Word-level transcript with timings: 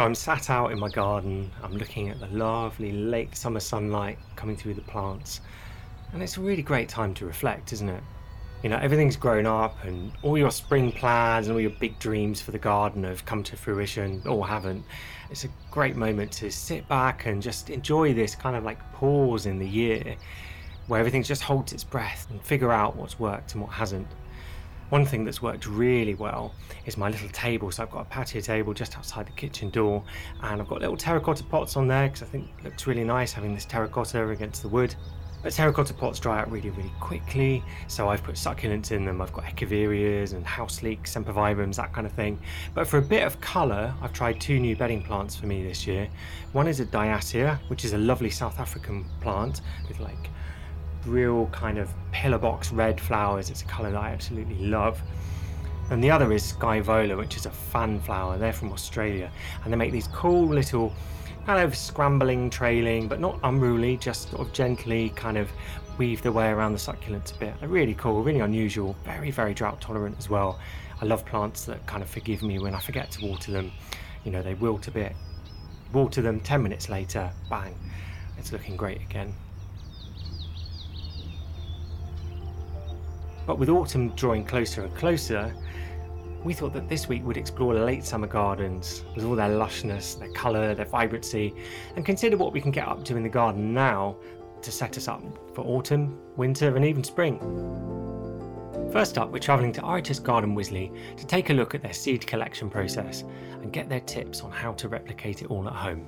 So 0.00 0.06
I'm 0.06 0.14
sat 0.14 0.48
out 0.48 0.72
in 0.72 0.78
my 0.78 0.88
garden, 0.88 1.50
I'm 1.62 1.76
looking 1.76 2.08
at 2.08 2.18
the 2.20 2.26
lovely 2.28 2.90
late 2.90 3.36
summer 3.36 3.60
sunlight 3.60 4.18
coming 4.34 4.56
through 4.56 4.72
the 4.72 4.80
plants, 4.80 5.42
and 6.14 6.22
it's 6.22 6.38
a 6.38 6.40
really 6.40 6.62
great 6.62 6.88
time 6.88 7.12
to 7.16 7.26
reflect, 7.26 7.74
isn't 7.74 7.90
it? 7.90 8.02
You 8.62 8.70
know, 8.70 8.78
everything's 8.78 9.16
grown 9.16 9.44
up, 9.44 9.76
and 9.84 10.10
all 10.22 10.38
your 10.38 10.50
spring 10.52 10.90
plans 10.90 11.48
and 11.48 11.54
all 11.54 11.60
your 11.60 11.76
big 11.78 11.98
dreams 11.98 12.40
for 12.40 12.50
the 12.50 12.58
garden 12.58 13.04
have 13.04 13.26
come 13.26 13.42
to 13.42 13.58
fruition 13.58 14.22
or 14.26 14.48
haven't. 14.48 14.86
It's 15.30 15.44
a 15.44 15.50
great 15.70 15.96
moment 15.96 16.32
to 16.32 16.50
sit 16.50 16.88
back 16.88 17.26
and 17.26 17.42
just 17.42 17.68
enjoy 17.68 18.14
this 18.14 18.34
kind 18.34 18.56
of 18.56 18.64
like 18.64 18.78
pause 18.94 19.44
in 19.44 19.58
the 19.58 19.68
year 19.68 20.16
where 20.86 20.98
everything 20.98 21.24
just 21.24 21.42
holds 21.42 21.74
its 21.74 21.84
breath 21.84 22.26
and 22.30 22.40
figure 22.42 22.72
out 22.72 22.96
what's 22.96 23.18
worked 23.18 23.52
and 23.52 23.60
what 23.60 23.72
hasn't. 23.72 24.08
One 24.90 25.06
thing 25.06 25.24
that's 25.24 25.40
worked 25.40 25.66
really 25.66 26.14
well 26.14 26.52
is 26.84 26.96
my 26.96 27.08
little 27.08 27.28
table. 27.28 27.70
So 27.70 27.84
I've 27.84 27.90
got 27.90 28.00
a 28.00 28.04
patio 28.06 28.40
table 28.40 28.74
just 28.74 28.98
outside 28.98 29.26
the 29.26 29.32
kitchen 29.32 29.70
door, 29.70 30.02
and 30.42 30.60
I've 30.60 30.68
got 30.68 30.80
little 30.80 30.96
terracotta 30.96 31.44
pots 31.44 31.76
on 31.76 31.86
there 31.86 32.08
because 32.08 32.22
I 32.22 32.26
think 32.26 32.48
it 32.58 32.64
looks 32.64 32.88
really 32.88 33.04
nice 33.04 33.32
having 33.32 33.54
this 33.54 33.64
terracotta 33.64 34.28
against 34.28 34.62
the 34.62 34.68
wood. 34.68 34.94
But 35.44 35.52
terracotta 35.52 35.94
pots 35.94 36.18
dry 36.18 36.40
out 36.40 36.50
really, 36.50 36.70
really 36.70 36.92
quickly, 37.00 37.62
so 37.86 38.08
I've 38.08 38.22
put 38.22 38.34
succulents 38.34 38.90
in 38.90 39.04
them. 39.04 39.22
I've 39.22 39.32
got 39.32 39.44
echeverias 39.44 40.34
and 40.34 40.44
house 40.44 40.82
leeks, 40.82 41.14
sempervivums, 41.14 41.76
that 41.76 41.92
kind 41.92 42.06
of 42.06 42.12
thing. 42.12 42.38
But 42.74 42.86
for 42.86 42.98
a 42.98 43.02
bit 43.02 43.22
of 43.22 43.40
colour, 43.40 43.94
I've 44.02 44.12
tried 44.12 44.40
two 44.40 44.58
new 44.58 44.76
bedding 44.76 45.02
plants 45.02 45.36
for 45.36 45.46
me 45.46 45.62
this 45.62 45.86
year. 45.86 46.08
One 46.52 46.66
is 46.66 46.80
a 46.80 46.84
Diascia, 46.84 47.58
which 47.68 47.84
is 47.84 47.94
a 47.94 47.98
lovely 47.98 48.28
South 48.28 48.58
African 48.58 49.06
plant 49.20 49.62
with 49.88 50.00
like 50.00 50.28
real 51.06 51.46
kind 51.46 51.78
of 51.78 51.92
pillar 52.12 52.38
box 52.38 52.72
red 52.72 53.00
flowers. 53.00 53.50
It's 53.50 53.62
a 53.62 53.66
colour 53.66 53.90
that 53.90 54.00
I 54.00 54.10
absolutely 54.10 54.56
love. 54.56 55.00
And 55.90 56.02
the 56.02 56.10
other 56.10 56.32
is 56.32 56.52
Scaevola, 56.52 57.16
which 57.16 57.36
is 57.36 57.46
a 57.46 57.50
fan 57.50 58.00
flower. 58.00 58.38
They're 58.38 58.52
from 58.52 58.72
Australia, 58.72 59.30
and 59.64 59.72
they 59.72 59.76
make 59.76 59.90
these 59.90 60.06
cool 60.08 60.46
little 60.46 60.92
kind 61.46 61.64
of 61.64 61.76
scrambling, 61.76 62.48
trailing, 62.48 63.08
but 63.08 63.18
not 63.18 63.40
unruly, 63.42 63.96
just 63.96 64.30
sort 64.30 64.46
of 64.46 64.52
gently 64.52 65.10
kind 65.10 65.36
of 65.36 65.50
weave 65.98 66.22
their 66.22 66.32
way 66.32 66.48
around 66.48 66.72
the 66.72 66.78
succulents 66.78 67.34
a 67.34 67.38
bit. 67.38 67.54
They're 67.58 67.68
really 67.68 67.94
cool, 67.94 68.22
really 68.22 68.40
unusual, 68.40 68.94
very, 69.04 69.30
very 69.30 69.52
drought 69.52 69.80
tolerant 69.80 70.16
as 70.18 70.30
well. 70.30 70.60
I 71.02 71.06
love 71.06 71.26
plants 71.26 71.64
that 71.64 71.84
kind 71.86 72.02
of 72.02 72.08
forgive 72.08 72.42
me 72.42 72.58
when 72.58 72.74
I 72.74 72.80
forget 72.80 73.10
to 73.12 73.26
water 73.26 73.50
them. 73.50 73.72
You 74.24 74.30
know, 74.30 74.42
they 74.42 74.54
wilt 74.54 74.86
a 74.86 74.90
bit. 74.90 75.14
Water 75.92 76.22
them 76.22 76.40
10 76.40 76.62
minutes 76.62 76.88
later, 76.88 77.30
bang, 77.48 77.74
it's 78.38 78.52
looking 78.52 78.76
great 78.76 79.00
again. 79.00 79.34
But 83.46 83.58
with 83.58 83.68
autumn 83.68 84.10
drawing 84.10 84.44
closer 84.44 84.84
and 84.84 84.94
closer, 84.94 85.54
we 86.44 86.54
thought 86.54 86.72
that 86.72 86.88
this 86.88 87.08
week 87.08 87.24
we'd 87.24 87.36
explore 87.36 87.74
late 87.74 88.04
summer 88.04 88.26
gardens 88.26 89.04
with 89.14 89.24
all 89.24 89.34
their 89.34 89.48
lushness, 89.48 90.18
their 90.18 90.30
colour, 90.32 90.74
their 90.74 90.86
vibrancy, 90.86 91.54
and 91.96 92.04
consider 92.04 92.36
what 92.36 92.52
we 92.52 92.60
can 92.60 92.70
get 92.70 92.88
up 92.88 93.04
to 93.04 93.16
in 93.16 93.22
the 93.22 93.28
garden 93.28 93.74
now 93.74 94.16
to 94.62 94.72
set 94.72 94.96
us 94.96 95.08
up 95.08 95.22
for 95.54 95.62
autumn, 95.62 96.18
winter, 96.36 96.74
and 96.76 96.84
even 96.84 97.04
spring. 97.04 97.38
First 98.92 99.18
up, 99.18 99.30
we're 99.30 99.38
travelling 99.38 99.72
to 99.74 99.82
RHS 99.82 100.22
Garden 100.22 100.56
Wisley 100.56 100.90
to 101.16 101.26
take 101.26 101.50
a 101.50 101.52
look 101.52 101.74
at 101.74 101.82
their 101.82 101.92
seed 101.92 102.26
collection 102.26 102.68
process 102.68 103.22
and 103.62 103.72
get 103.72 103.88
their 103.88 104.00
tips 104.00 104.40
on 104.40 104.50
how 104.50 104.72
to 104.72 104.88
replicate 104.88 105.42
it 105.42 105.50
all 105.50 105.66
at 105.68 105.74
home. 105.74 106.06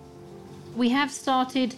We 0.74 0.88
have 0.88 1.10
started 1.10 1.74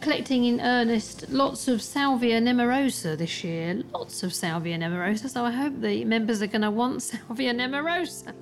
collecting 0.00 0.44
in 0.44 0.60
earnest 0.60 1.28
lots 1.30 1.68
of 1.68 1.82
Salvia 1.82 2.40
nemorosa 2.40 3.16
this 3.16 3.42
year. 3.44 3.82
Lots 3.92 4.22
of 4.22 4.32
Salvia 4.32 4.78
nemorosa, 4.78 5.28
so 5.28 5.44
I 5.44 5.50
hope 5.50 5.80
the 5.80 6.04
members 6.04 6.42
are 6.42 6.46
going 6.46 6.62
to 6.62 6.70
want 6.70 7.02
Salvia 7.02 7.54
nemorosa. 7.54 8.34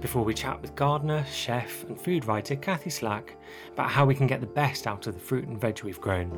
Before 0.00 0.22
we 0.22 0.34
chat 0.34 0.60
with 0.60 0.74
gardener, 0.74 1.24
chef, 1.32 1.84
and 1.84 1.98
food 1.98 2.26
writer 2.26 2.56
Kathy 2.56 2.90
Slack 2.90 3.36
about 3.72 3.90
how 3.90 4.04
we 4.04 4.14
can 4.14 4.26
get 4.26 4.40
the 4.40 4.46
best 4.46 4.86
out 4.86 5.06
of 5.06 5.14
the 5.14 5.20
fruit 5.20 5.46
and 5.46 5.58
veg 5.58 5.82
we've 5.82 6.00
grown. 6.00 6.30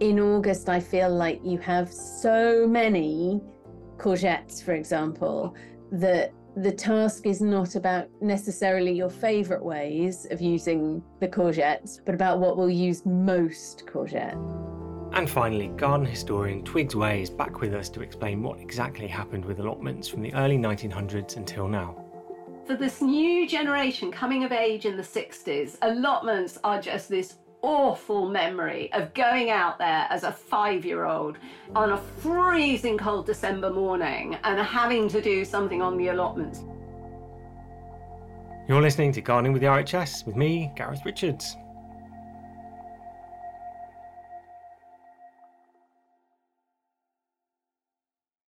In 0.00 0.20
August, 0.20 0.68
I 0.68 0.80
feel 0.80 1.08
like 1.08 1.40
you 1.42 1.56
have 1.58 1.90
so 1.90 2.66
many 2.66 3.40
courgettes, 3.96 4.62
for 4.62 4.74
example, 4.74 5.54
that 5.92 6.32
the 6.56 6.70
task 6.70 7.26
is 7.26 7.40
not 7.40 7.74
about 7.74 8.08
necessarily 8.20 8.92
your 8.92 9.10
favourite 9.10 9.62
ways 9.62 10.26
of 10.30 10.40
using 10.40 11.02
the 11.20 11.26
courgettes, 11.26 12.00
but 12.04 12.14
about 12.14 12.38
what 12.38 12.56
will 12.56 12.70
use 12.70 13.04
most 13.04 13.84
courgette. 13.86 14.38
And 15.14 15.28
finally, 15.28 15.68
garden 15.68 16.06
historian 16.06 16.62
Twigs 16.62 16.94
Way 16.94 17.22
is 17.22 17.30
back 17.30 17.60
with 17.60 17.74
us 17.74 17.88
to 17.90 18.02
explain 18.02 18.42
what 18.42 18.60
exactly 18.60 19.08
happened 19.08 19.44
with 19.44 19.58
allotments 19.58 20.08
from 20.08 20.22
the 20.22 20.32
early 20.34 20.56
1900s 20.56 21.36
until 21.36 21.66
now. 21.66 22.00
For 22.66 22.76
this 22.76 23.02
new 23.02 23.48
generation 23.48 24.10
coming 24.10 24.44
of 24.44 24.52
age 24.52 24.86
in 24.86 24.96
the 24.96 25.02
60s, 25.02 25.76
allotments 25.82 26.58
are 26.64 26.80
just 26.80 27.08
this 27.08 27.36
awful 27.64 28.28
memory 28.28 28.92
of 28.92 29.14
going 29.14 29.48
out 29.48 29.78
there 29.78 30.06
as 30.10 30.22
a 30.22 30.30
five 30.30 30.84
year 30.84 31.06
old 31.06 31.38
on 31.74 31.92
a 31.92 31.96
freezing 31.96 32.98
cold 32.98 33.24
December 33.24 33.70
morning 33.70 34.36
and 34.44 34.60
having 34.60 35.08
to 35.08 35.22
do 35.22 35.46
something 35.46 35.80
on 35.80 35.96
the 35.96 36.08
allotments. 36.08 36.62
You're 38.68 38.82
listening 38.82 39.12
to 39.12 39.22
Gardening 39.22 39.54
with 39.54 39.62
the 39.62 39.68
RHS 39.68 40.26
with 40.26 40.36
me, 40.36 40.70
Gareth 40.76 41.00
Richards. 41.06 41.56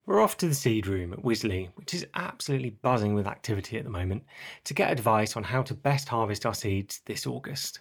We're 0.06 0.20
off 0.20 0.38
to 0.38 0.48
the 0.48 0.54
seed 0.54 0.86
room 0.86 1.12
at 1.12 1.22
Wisley, 1.22 1.68
which 1.74 1.92
is 1.92 2.06
absolutely 2.14 2.70
buzzing 2.70 3.14
with 3.14 3.26
activity 3.26 3.76
at 3.76 3.84
the 3.84 3.90
moment, 3.90 4.24
to 4.64 4.72
get 4.72 4.92
advice 4.92 5.36
on 5.36 5.44
how 5.44 5.62
to 5.62 5.74
best 5.74 6.08
harvest 6.08 6.46
our 6.46 6.54
seeds 6.54 7.00
this 7.04 7.26
August. 7.26 7.80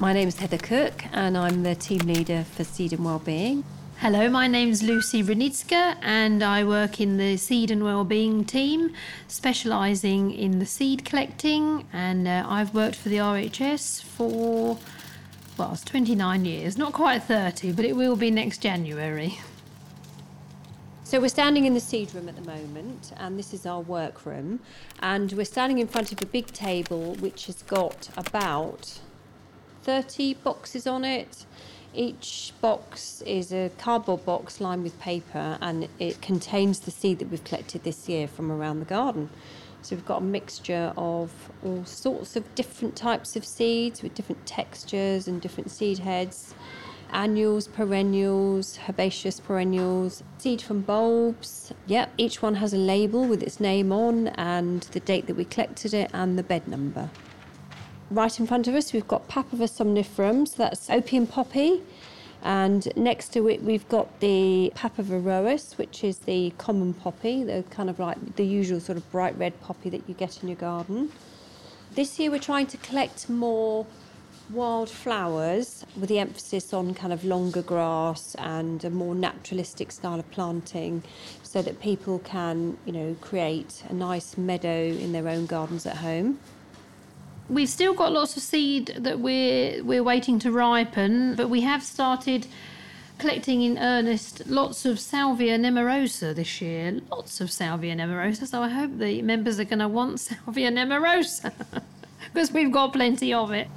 My 0.00 0.12
name 0.12 0.26
is 0.26 0.36
Heather 0.36 0.58
Cook, 0.58 1.04
and 1.12 1.38
I'm 1.38 1.62
the 1.62 1.76
team 1.76 2.00
leader 2.00 2.42
for 2.42 2.64
Seed 2.64 2.92
and 2.92 3.04
Wellbeing. 3.04 3.62
Hello, 3.98 4.28
my 4.28 4.48
name's 4.48 4.82
Lucy 4.82 5.22
Renitska, 5.22 5.96
and 6.02 6.42
I 6.42 6.64
work 6.64 7.00
in 7.00 7.16
the 7.16 7.36
Seed 7.36 7.70
and 7.70 7.84
Wellbeing 7.84 8.44
team, 8.44 8.92
specialising 9.28 10.32
in 10.32 10.58
the 10.58 10.66
seed 10.66 11.04
collecting. 11.04 11.86
And 11.92 12.26
uh, 12.26 12.44
I've 12.44 12.74
worked 12.74 12.96
for 12.96 13.08
the 13.08 13.18
RHS 13.18 14.02
for, 14.02 14.78
well, 15.56 15.72
it's 15.72 15.84
29 15.84 16.44
years, 16.44 16.76
not 16.76 16.92
quite 16.92 17.22
30, 17.22 17.70
but 17.70 17.84
it 17.84 17.94
will 17.94 18.16
be 18.16 18.32
next 18.32 18.58
January. 18.58 19.38
So 21.04 21.20
we're 21.20 21.28
standing 21.28 21.66
in 21.66 21.74
the 21.74 21.80
seed 21.80 22.12
room 22.16 22.28
at 22.28 22.34
the 22.34 22.42
moment, 22.42 23.12
and 23.16 23.38
this 23.38 23.54
is 23.54 23.64
our 23.64 23.80
workroom. 23.80 24.58
And 24.98 25.32
we're 25.32 25.44
standing 25.44 25.78
in 25.78 25.86
front 25.86 26.10
of 26.10 26.20
a 26.20 26.26
big 26.26 26.48
table 26.48 27.14
which 27.14 27.46
has 27.46 27.62
got 27.62 28.08
about 28.16 28.98
30 29.84 30.34
boxes 30.34 30.86
on 30.86 31.04
it. 31.04 31.44
Each 31.94 32.52
box 32.60 33.22
is 33.22 33.52
a 33.52 33.70
cardboard 33.78 34.24
box 34.24 34.60
lined 34.60 34.82
with 34.82 34.98
paper 34.98 35.58
and 35.60 35.88
it 35.98 36.20
contains 36.22 36.80
the 36.80 36.90
seed 36.90 37.18
that 37.18 37.30
we've 37.30 37.44
collected 37.44 37.84
this 37.84 38.08
year 38.08 38.26
from 38.26 38.50
around 38.50 38.80
the 38.80 38.86
garden. 38.86 39.28
So 39.82 39.94
we've 39.94 40.06
got 40.06 40.22
a 40.22 40.24
mixture 40.24 40.94
of 40.96 41.30
all 41.62 41.84
sorts 41.84 42.34
of 42.36 42.54
different 42.54 42.96
types 42.96 43.36
of 43.36 43.44
seeds 43.44 44.02
with 44.02 44.14
different 44.14 44.46
textures 44.46 45.28
and 45.28 45.40
different 45.40 45.70
seed 45.70 45.98
heads. 45.98 46.54
annuals, 47.12 47.68
perennials, 47.68 48.78
herbaceous 48.88 49.38
perennials, 49.38 50.24
seed 50.38 50.60
from 50.62 50.80
bulbs. 50.80 51.72
Yep, 51.86 52.10
each 52.16 52.42
one 52.42 52.56
has 52.56 52.72
a 52.72 52.78
label 52.78 53.24
with 53.26 53.42
its 53.42 53.60
name 53.60 53.92
on 53.92 54.28
and 54.28 54.82
the 54.92 55.00
date 55.00 55.26
that 55.26 55.36
we 55.36 55.44
collected 55.44 55.94
it 55.94 56.10
and 56.12 56.36
the 56.38 56.42
bed 56.42 56.66
number. 56.66 57.10
Right 58.14 58.38
in 58.38 58.46
front 58.46 58.68
of 58.68 58.76
us, 58.76 58.92
we've 58.92 59.08
got 59.08 59.26
Papaver 59.26 59.68
somniferum, 59.68 60.46
so 60.46 60.54
that's 60.58 60.88
opium 60.88 61.26
poppy. 61.26 61.82
And 62.44 62.86
next 62.96 63.32
to 63.32 63.48
it, 63.48 63.60
we've 63.64 63.88
got 63.88 64.20
the 64.20 64.72
Papaver 64.76 65.20
rhoeas, 65.20 65.76
which 65.78 66.04
is 66.04 66.18
the 66.18 66.52
common 66.56 66.94
poppy, 66.94 67.42
the 67.42 67.64
kind 67.70 67.90
of 67.90 67.98
like 67.98 68.36
the 68.36 68.46
usual 68.46 68.78
sort 68.78 68.98
of 68.98 69.10
bright 69.10 69.36
red 69.36 69.60
poppy 69.60 69.90
that 69.90 70.08
you 70.08 70.14
get 70.14 70.40
in 70.44 70.48
your 70.48 70.56
garden. 70.56 71.10
This 71.96 72.16
year, 72.20 72.30
we're 72.30 72.38
trying 72.38 72.68
to 72.68 72.76
collect 72.76 73.28
more 73.28 73.84
wild 74.48 74.90
flowers 74.90 75.84
with 75.98 76.08
the 76.08 76.20
emphasis 76.20 76.72
on 76.72 76.94
kind 76.94 77.12
of 77.12 77.24
longer 77.24 77.62
grass 77.62 78.36
and 78.36 78.84
a 78.84 78.90
more 78.90 79.16
naturalistic 79.16 79.90
style 79.90 80.20
of 80.20 80.30
planting 80.30 81.02
so 81.42 81.62
that 81.62 81.80
people 81.80 82.20
can, 82.20 82.78
you 82.84 82.92
know, 82.92 83.16
create 83.20 83.82
a 83.88 83.92
nice 83.92 84.38
meadow 84.38 84.84
in 84.84 85.10
their 85.10 85.28
own 85.28 85.46
gardens 85.46 85.84
at 85.84 85.96
home. 85.96 86.38
We've 87.48 87.68
still 87.68 87.92
got 87.92 88.12
lots 88.12 88.36
of 88.36 88.42
seed 88.42 88.94
that 88.98 89.20
we're 89.20 89.84
we're 89.84 90.02
waiting 90.02 90.38
to 90.40 90.50
ripen, 90.50 91.34
but 91.34 91.48
we 91.50 91.60
have 91.60 91.82
started 91.82 92.46
collecting 93.18 93.62
in 93.62 93.78
earnest 93.78 94.46
lots 94.46 94.86
of 94.86 94.98
Salvia 94.98 95.58
nemorosa 95.58 96.34
this 96.34 96.60
year. 96.60 97.00
Lots 97.10 97.40
of 97.40 97.50
Salvia 97.50 97.94
nemorosa, 97.94 98.46
so 98.46 98.62
I 98.62 98.68
hope 98.70 98.98
the 98.98 99.20
members 99.22 99.60
are 99.60 99.64
going 99.64 99.80
to 99.80 99.88
want 99.88 100.20
Salvia 100.28 100.70
nemorosa 100.70 101.52
because 102.32 102.50
we've 102.56 102.72
got 102.72 102.92
plenty 102.94 103.34
of 103.34 103.52
it. 103.52 103.68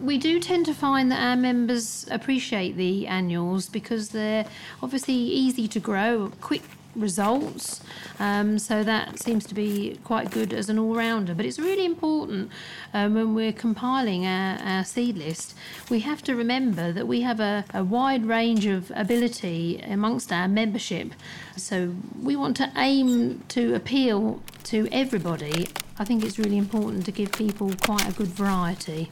We 0.00 0.18
do 0.18 0.38
tend 0.38 0.66
to 0.66 0.74
find 0.74 1.10
that 1.10 1.20
our 1.20 1.36
members 1.36 2.06
appreciate 2.10 2.76
the 2.76 3.06
annuals 3.08 3.68
because 3.68 4.10
they're 4.10 4.46
obviously 4.82 5.14
easy 5.14 5.66
to 5.66 5.80
grow, 5.80 6.30
quick 6.40 6.62
results. 6.98 7.80
Um, 8.18 8.58
so 8.58 8.82
that 8.84 9.18
seems 9.18 9.46
to 9.46 9.54
be 9.54 9.98
quite 10.04 10.30
good 10.30 10.52
as 10.52 10.68
an 10.68 10.78
all 10.78 10.94
rounder. 10.94 11.34
But 11.34 11.46
it's 11.46 11.58
really 11.58 11.84
important 11.84 12.50
um, 12.92 13.14
when 13.14 13.34
we're 13.34 13.52
compiling 13.52 14.26
our, 14.26 14.58
our, 14.58 14.84
seed 14.84 15.16
list, 15.16 15.54
we 15.88 16.00
have 16.00 16.22
to 16.24 16.34
remember 16.34 16.92
that 16.92 17.06
we 17.06 17.22
have 17.22 17.40
a, 17.40 17.64
a 17.72 17.84
wide 17.84 18.26
range 18.26 18.66
of 18.66 18.92
ability 18.94 19.78
amongst 19.78 20.32
our 20.32 20.48
membership. 20.48 21.12
So 21.56 21.94
we 22.20 22.36
want 22.36 22.56
to 22.58 22.72
aim 22.76 23.42
to 23.48 23.74
appeal 23.74 24.42
to 24.64 24.88
everybody. 24.92 25.68
I 25.98 26.04
think 26.04 26.24
it's 26.24 26.38
really 26.38 26.58
important 26.58 27.04
to 27.06 27.12
give 27.12 27.32
people 27.32 27.72
quite 27.82 28.08
a 28.08 28.12
good 28.12 28.28
variety. 28.28 29.10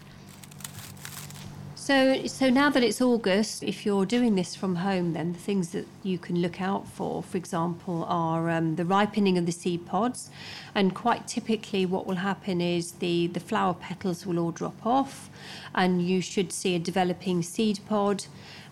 So, 1.86 2.26
so 2.26 2.50
now 2.50 2.68
that 2.70 2.82
it's 2.82 3.00
August, 3.00 3.62
if 3.62 3.86
you're 3.86 4.06
doing 4.06 4.34
this 4.34 4.56
from 4.56 4.74
home, 4.74 5.12
then 5.12 5.34
the 5.34 5.38
things 5.38 5.68
that 5.68 5.86
you 6.02 6.18
can 6.18 6.42
look 6.42 6.60
out 6.60 6.88
for, 6.88 7.22
for 7.22 7.36
example, 7.36 8.04
are 8.08 8.50
um, 8.50 8.74
the 8.74 8.84
ripening 8.84 9.38
of 9.38 9.46
the 9.46 9.52
seed 9.52 9.86
pods. 9.86 10.28
And 10.74 10.96
quite 10.96 11.28
typically, 11.28 11.86
what 11.86 12.04
will 12.04 12.16
happen 12.16 12.60
is 12.60 12.90
the, 12.94 13.28
the 13.28 13.38
flower 13.38 13.72
petals 13.72 14.26
will 14.26 14.40
all 14.40 14.50
drop 14.50 14.84
off, 14.84 15.30
and 15.76 16.02
you 16.02 16.20
should 16.20 16.50
see 16.50 16.74
a 16.74 16.80
developing 16.80 17.44
seed 17.44 17.78
pod. 17.88 18.24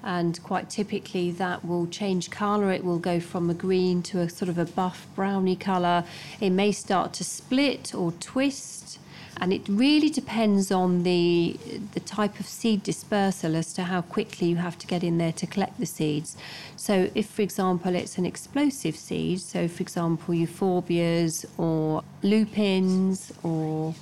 And 0.02 0.42
quite 0.42 0.68
typically, 0.68 1.30
that 1.30 1.64
will 1.64 1.86
change 1.86 2.30
colour. 2.30 2.72
It 2.72 2.82
will 2.82 2.98
go 2.98 3.20
from 3.20 3.48
a 3.48 3.54
green 3.54 4.02
to 4.10 4.22
a 4.22 4.28
sort 4.28 4.48
of 4.48 4.58
a 4.58 4.64
buff 4.64 5.06
browny 5.14 5.54
colour. 5.54 6.02
It 6.40 6.50
may 6.50 6.72
start 6.72 7.12
to 7.12 7.22
split 7.22 7.94
or 7.94 8.10
twist 8.10 8.98
and 9.40 9.52
it 9.52 9.62
really 9.68 10.10
depends 10.10 10.70
on 10.70 11.02
the 11.02 11.58
the 11.92 12.00
type 12.00 12.38
of 12.40 12.46
seed 12.46 12.82
dispersal 12.82 13.56
as 13.56 13.72
to 13.74 13.84
how 13.84 14.00
quickly 14.02 14.48
you 14.48 14.56
have 14.56 14.78
to 14.78 14.86
get 14.86 15.02
in 15.02 15.18
there 15.18 15.32
to 15.32 15.46
collect 15.46 15.78
the 15.78 15.86
seeds. 15.86 16.36
So 16.76 17.10
if 17.14 17.26
for 17.26 17.42
example 17.42 17.94
it's 17.94 18.18
an 18.18 18.26
explosive 18.26 18.96
seed, 18.96 19.40
so 19.40 19.68
for 19.68 19.82
example 19.82 20.34
euphorbias 20.34 21.44
or 21.58 22.02
lupins 22.22 23.32
or 23.42 23.94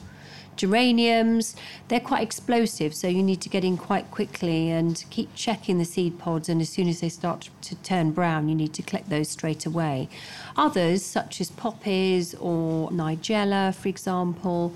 geraniums, 0.57 1.57
they're 1.89 2.01
quite 2.01 2.23
explosive, 2.23 2.95
so 2.95 3.09
you 3.09 3.23
need 3.23 3.41
to 3.41 3.49
get 3.49 3.65
in 3.65 3.77
quite 3.77 4.11
quickly 4.11 4.71
and 4.71 5.05
keep 5.11 5.35
checking 5.35 5.79
the 5.79 5.85
seed 5.85 6.19
pods. 6.19 6.49
And 6.49 6.61
as 6.61 6.69
soon 6.69 6.89
as 6.89 7.01
they 7.01 7.09
start 7.09 7.49
to 7.63 7.75
turn 7.77 8.13
brown, 8.13 8.49
you 8.49 8.55
need 8.55 8.75
to 8.75 8.83
collect 8.83 9.09
those 9.09 9.29
straight 9.29 9.67
away. 9.67 10.09
Others, 10.57 11.05
such 11.05 11.41
as 11.41 11.51
poppies 11.51 12.35
or 12.35 12.91
nigella, 12.91 13.75
for 13.75 13.89
example, 13.89 14.75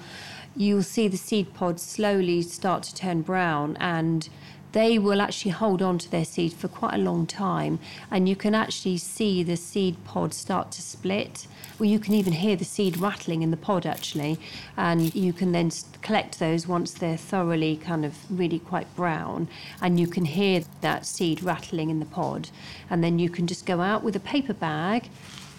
you'll 0.57 0.83
see 0.83 1.09
the 1.09 1.17
seed 1.17 1.53
pods 1.55 1.83
slowly 1.83 2.43
start 2.43 2.83
to 2.85 2.95
turn 2.95 3.23
brown 3.23 3.77
and 3.79 4.29
they 4.73 4.99
will 4.99 5.23
actually 5.23 5.53
hold 5.53 5.81
on 5.81 5.97
to 5.97 6.11
their 6.11 6.25
seed 6.25 6.53
for 6.53 6.69
quite 6.69 6.95
a 6.95 6.99
long 6.99 7.27
time 7.27 7.79
and 8.11 8.29
you 8.29 8.37
can 8.37 8.55
actually 8.55 8.99
see 8.99 9.43
the 9.43 9.57
seed 9.57 9.97
pod 10.05 10.35
start 10.35 10.71
to 10.71 10.83
split. 10.83 11.47
Well 11.79 11.89
you 11.89 11.99
can 11.99 12.15
even 12.15 12.35
hear 12.35 12.57
the 12.57 12.65
seed 12.65 12.99
rattling 12.99 13.43
in 13.43 13.51
the 13.51 13.57
pod 13.57 13.87
actually 13.87 14.39
and 14.77 15.15
you 15.15 15.33
can 15.33 15.53
then 15.53 15.71
collect 16.03 16.39
those 16.39 16.67
once 16.67 16.93
they're 16.93 17.17
thoroughly 17.17 17.77
kind 17.77 18.05
of 18.05 18.15
really 18.31 18.59
quite 18.59 18.95
brown 18.95 19.49
and 19.81 19.99
you 19.99 20.07
can 20.07 20.27
hear 20.27 20.63
that 20.83 21.07
seed 21.07 21.43
rattling 21.43 21.89
in 21.89 21.99
the 21.99 22.07
pod. 22.07 22.51
And 22.91 23.03
then 23.03 23.19
you 23.19 23.31
can 23.31 23.47
just 23.47 23.65
go 23.65 23.81
out 23.81 24.03
with 24.03 24.15
a 24.15 24.21
paper 24.21 24.55
bag 24.55 25.09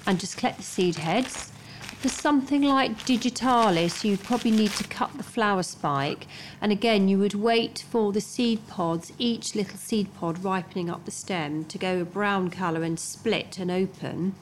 and 0.05 0.19
just 0.19 0.37
collect 0.37 0.57
the 0.57 0.63
seed 0.63 0.97
heads 0.97 1.51
for 1.99 2.09
something 2.09 2.61
like 2.61 3.05
digitalis, 3.05 4.05
you 4.05 4.17
probably 4.17 4.51
need 4.51 4.71
to 4.73 4.83
cut 4.83 5.17
the 5.17 5.23
flower 5.23 5.63
spike. 5.63 6.27
And 6.61 6.71
again, 6.71 7.07
you 7.07 7.17
would 7.17 7.33
wait 7.33 7.83
for 7.89 8.13
the 8.13 8.21
seed 8.21 8.67
pods, 8.67 9.11
each 9.17 9.55
little 9.55 9.77
seed 9.77 10.13
pod 10.13 10.43
ripening 10.43 10.91
up 10.91 11.05
the 11.05 11.11
stem, 11.11 11.65
to 11.65 11.77
go 11.79 12.01
a 12.01 12.05
brown 12.05 12.51
colour 12.51 12.83
and 12.83 12.99
split 12.99 13.57
and 13.57 13.71
open. 13.71 14.35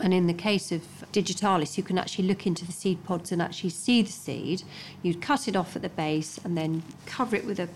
And 0.00 0.12
in 0.12 0.26
the 0.26 0.34
case 0.34 0.72
of 0.72 0.82
digitalis, 1.12 1.78
you 1.78 1.84
can 1.84 1.98
actually 1.98 2.26
look 2.26 2.48
into 2.48 2.66
the 2.66 2.72
seed 2.72 3.04
pods 3.04 3.30
and 3.30 3.40
actually 3.40 3.70
see 3.70 4.02
the 4.02 4.10
seed. 4.10 4.64
You'd 5.02 5.22
cut 5.22 5.46
it 5.46 5.54
off 5.54 5.76
at 5.76 5.82
the 5.82 5.88
base 5.88 6.40
and 6.42 6.58
then 6.58 6.82
cover 7.06 7.36
it 7.36 7.46
with 7.46 7.60
a 7.60 7.68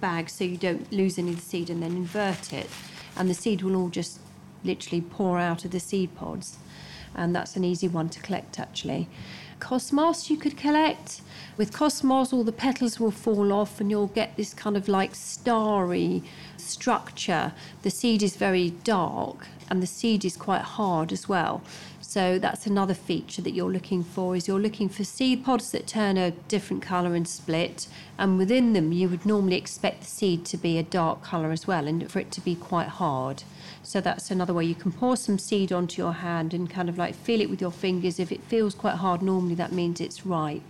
bag 0.00 0.28
so 0.28 0.42
you 0.42 0.56
don't 0.56 0.90
lose 0.92 1.16
any 1.16 1.30
of 1.30 1.36
the 1.36 1.42
seed 1.42 1.70
and 1.70 1.80
then 1.80 1.92
invert 1.92 2.52
it. 2.52 2.68
And 3.16 3.30
the 3.30 3.34
seed 3.34 3.62
will 3.62 3.76
all 3.76 3.88
just 3.88 4.18
literally 4.64 5.00
pour 5.00 5.38
out 5.38 5.64
of 5.64 5.70
the 5.70 5.78
seed 5.78 6.16
pods 6.16 6.58
and 7.14 7.34
that's 7.34 7.56
an 7.56 7.64
easy 7.64 7.88
one 7.88 8.08
to 8.10 8.20
collect 8.20 8.58
actually. 8.58 9.08
Cosmos 9.60 10.30
you 10.30 10.36
could 10.36 10.56
collect. 10.56 11.20
With 11.56 11.72
Cosmos, 11.72 12.32
all 12.32 12.44
the 12.44 12.52
petals 12.52 13.00
will 13.00 13.10
fall 13.10 13.52
off 13.52 13.80
and 13.80 13.90
you'll 13.90 14.06
get 14.08 14.36
this 14.36 14.54
kind 14.54 14.76
of 14.76 14.88
like 14.88 15.14
starry 15.14 16.22
structure. 16.68 17.52
The 17.82 17.90
seed 17.90 18.22
is 18.22 18.36
very 18.36 18.70
dark 18.70 19.46
and 19.70 19.82
the 19.82 19.86
seed 19.86 20.24
is 20.24 20.36
quite 20.36 20.62
hard 20.62 21.12
as 21.12 21.28
well. 21.28 21.62
So 22.00 22.38
that's 22.38 22.66
another 22.66 22.94
feature 22.94 23.42
that 23.42 23.50
you're 23.50 23.70
looking 23.70 24.02
for 24.02 24.34
is 24.34 24.48
you're 24.48 24.58
looking 24.58 24.88
for 24.88 25.04
seed 25.04 25.44
pods 25.44 25.70
that 25.72 25.86
turn 25.86 26.16
a 26.16 26.30
different 26.30 26.82
colour 26.82 27.14
and 27.14 27.28
split 27.28 27.86
and 28.16 28.38
within 28.38 28.72
them 28.72 28.92
you 28.92 29.10
would 29.10 29.26
normally 29.26 29.56
expect 29.56 30.00
the 30.00 30.06
seed 30.06 30.46
to 30.46 30.56
be 30.56 30.78
a 30.78 30.82
dark 30.82 31.22
colour 31.22 31.52
as 31.52 31.66
well 31.66 31.86
and 31.86 32.10
for 32.10 32.18
it 32.18 32.30
to 32.32 32.40
be 32.40 32.54
quite 32.54 32.88
hard. 32.88 33.42
So 33.82 34.00
that's 34.00 34.30
another 34.30 34.54
way 34.54 34.64
you 34.64 34.74
can 34.74 34.90
pour 34.92 35.16
some 35.16 35.38
seed 35.38 35.70
onto 35.70 36.00
your 36.00 36.14
hand 36.14 36.54
and 36.54 36.70
kind 36.70 36.88
of 36.88 36.96
like 36.96 37.14
feel 37.14 37.42
it 37.42 37.50
with 37.50 37.60
your 37.60 37.70
fingers. 37.70 38.18
If 38.18 38.32
it 38.32 38.42
feels 38.42 38.74
quite 38.74 38.96
hard, 38.96 39.20
normally 39.20 39.54
that 39.56 39.72
means 39.72 40.00
it's 40.00 40.24
ripe. 40.24 40.62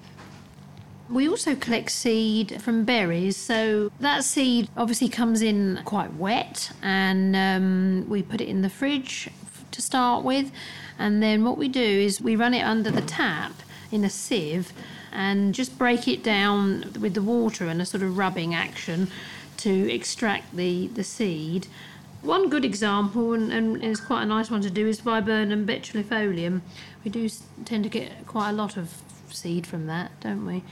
We 1.11 1.27
also 1.27 1.55
collect 1.55 1.91
seed 1.91 2.61
from 2.61 2.85
berries, 2.85 3.37
so 3.37 3.91
that 3.99 4.25
seed 4.25 4.69
obviously 4.77 5.09
comes 5.09 5.41
in 5.41 5.81
quite 5.87 6.13
wet, 6.15 6.71
and 6.83 7.35
um, 7.35 8.09
we 8.11 8.23
put 8.23 8.43
it 8.43 8.49
in 8.49 8.61
the 8.61 8.69
fridge 8.69 9.31
to 9.71 9.81
start 9.81 10.23
with. 10.23 10.51
And 10.99 11.23
then 11.23 11.45
what 11.45 11.57
we 11.57 11.69
do 11.69 11.81
is 11.81 12.21
we 12.21 12.37
run 12.37 12.53
it 12.53 12.63
under 12.63 12.91
the 12.91 13.01
tap 13.01 13.53
in 13.91 14.05
a 14.05 14.11
sieve 14.11 14.73
and 15.11 15.55
just 15.55 15.79
break 15.79 16.07
it 16.07 16.23
down 16.23 16.93
with 17.01 17.15
the 17.15 17.23
water 17.23 17.69
and 17.69 17.81
a 17.81 17.87
sort 17.87 18.03
of 18.03 18.19
rubbing 18.19 18.55
action 18.55 19.09
to 19.59 19.91
extract 19.91 20.55
the, 20.55 20.89
the 20.89 21.05
seed. 21.05 21.69
One 22.21 22.51
good 22.51 22.65
example, 22.65 23.33
and, 23.33 23.51
and 23.51 23.83
it's 23.83 24.01
quite 24.01 24.25
a 24.25 24.27
nice 24.27 24.51
one 24.51 24.61
to 24.61 24.71
do, 24.71 24.87
is 24.87 25.01
Viburnum 25.01 25.65
betulifolium. 25.67 26.61
We 27.05 27.11
do 27.11 27.29
tend 27.65 27.85
to 27.85 27.91
get 27.91 28.27
quite 28.27 28.51
a 28.51 28.53
lot 28.53 28.77
of 28.77 28.93
seed 29.31 29.67
from 29.67 29.87
that, 29.87 30.11
don't 30.21 30.45
we? 30.45 30.65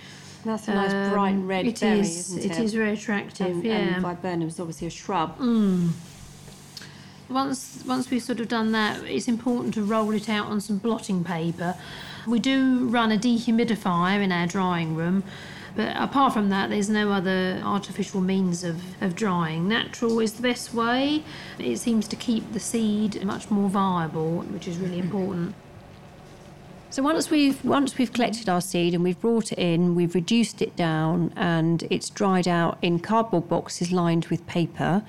That's 0.46 0.68
a 0.68 0.74
nice 0.74 0.92
um, 0.92 1.12
bright 1.12 1.34
red 1.34 1.66
it 1.66 1.80
berry, 1.80 2.00
is, 2.00 2.30
isn't 2.30 2.50
it? 2.50 2.58
It 2.58 2.64
is 2.64 2.72
very 2.72 2.92
attractive, 2.92 3.48
and, 3.48 3.64
yeah. 3.64 3.72
And 3.72 4.02
viburnum 4.02 4.46
is 4.46 4.60
obviously 4.60 4.86
a 4.86 4.90
shrub. 4.90 5.36
Mm. 5.38 5.90
Once, 7.28 7.82
once 7.84 8.08
we've 8.08 8.22
sort 8.22 8.38
of 8.38 8.46
done 8.46 8.70
that, 8.70 9.02
it's 9.02 9.26
important 9.26 9.74
to 9.74 9.82
roll 9.82 10.12
it 10.12 10.28
out 10.28 10.46
on 10.46 10.60
some 10.60 10.78
blotting 10.78 11.24
paper. 11.24 11.74
We 12.28 12.38
do 12.38 12.86
run 12.86 13.10
a 13.10 13.16
dehumidifier 13.16 14.22
in 14.22 14.30
our 14.30 14.46
drying 14.46 14.94
room, 14.94 15.24
but 15.74 15.96
apart 15.96 16.32
from 16.32 16.48
that, 16.50 16.70
there's 16.70 16.88
no 16.88 17.10
other 17.10 17.60
artificial 17.64 18.20
means 18.20 18.62
of, 18.62 18.80
of 19.02 19.16
drying. 19.16 19.66
Natural 19.66 20.20
is 20.20 20.34
the 20.34 20.42
best 20.42 20.72
way. 20.72 21.24
It 21.58 21.78
seems 21.78 22.06
to 22.08 22.16
keep 22.16 22.52
the 22.52 22.60
seed 22.60 23.24
much 23.24 23.50
more 23.50 23.68
viable, 23.68 24.42
which 24.42 24.68
is 24.68 24.78
really 24.78 25.00
important. 25.00 25.56
So 26.88 27.02
once 27.02 27.30
we've 27.30 27.62
once 27.64 27.98
we've 27.98 28.12
collected 28.12 28.48
our 28.48 28.60
seed 28.60 28.94
and 28.94 29.02
we've 29.02 29.20
brought 29.20 29.52
it 29.52 29.58
in, 29.58 29.94
we've 29.94 30.14
reduced 30.14 30.62
it 30.62 30.76
down 30.76 31.32
and 31.36 31.82
it's 31.90 32.08
dried 32.08 32.46
out 32.48 32.78
in 32.80 33.00
cardboard 33.00 33.48
boxes 33.48 33.90
lined 33.92 34.26
with 34.26 34.46
paper. 34.46 35.02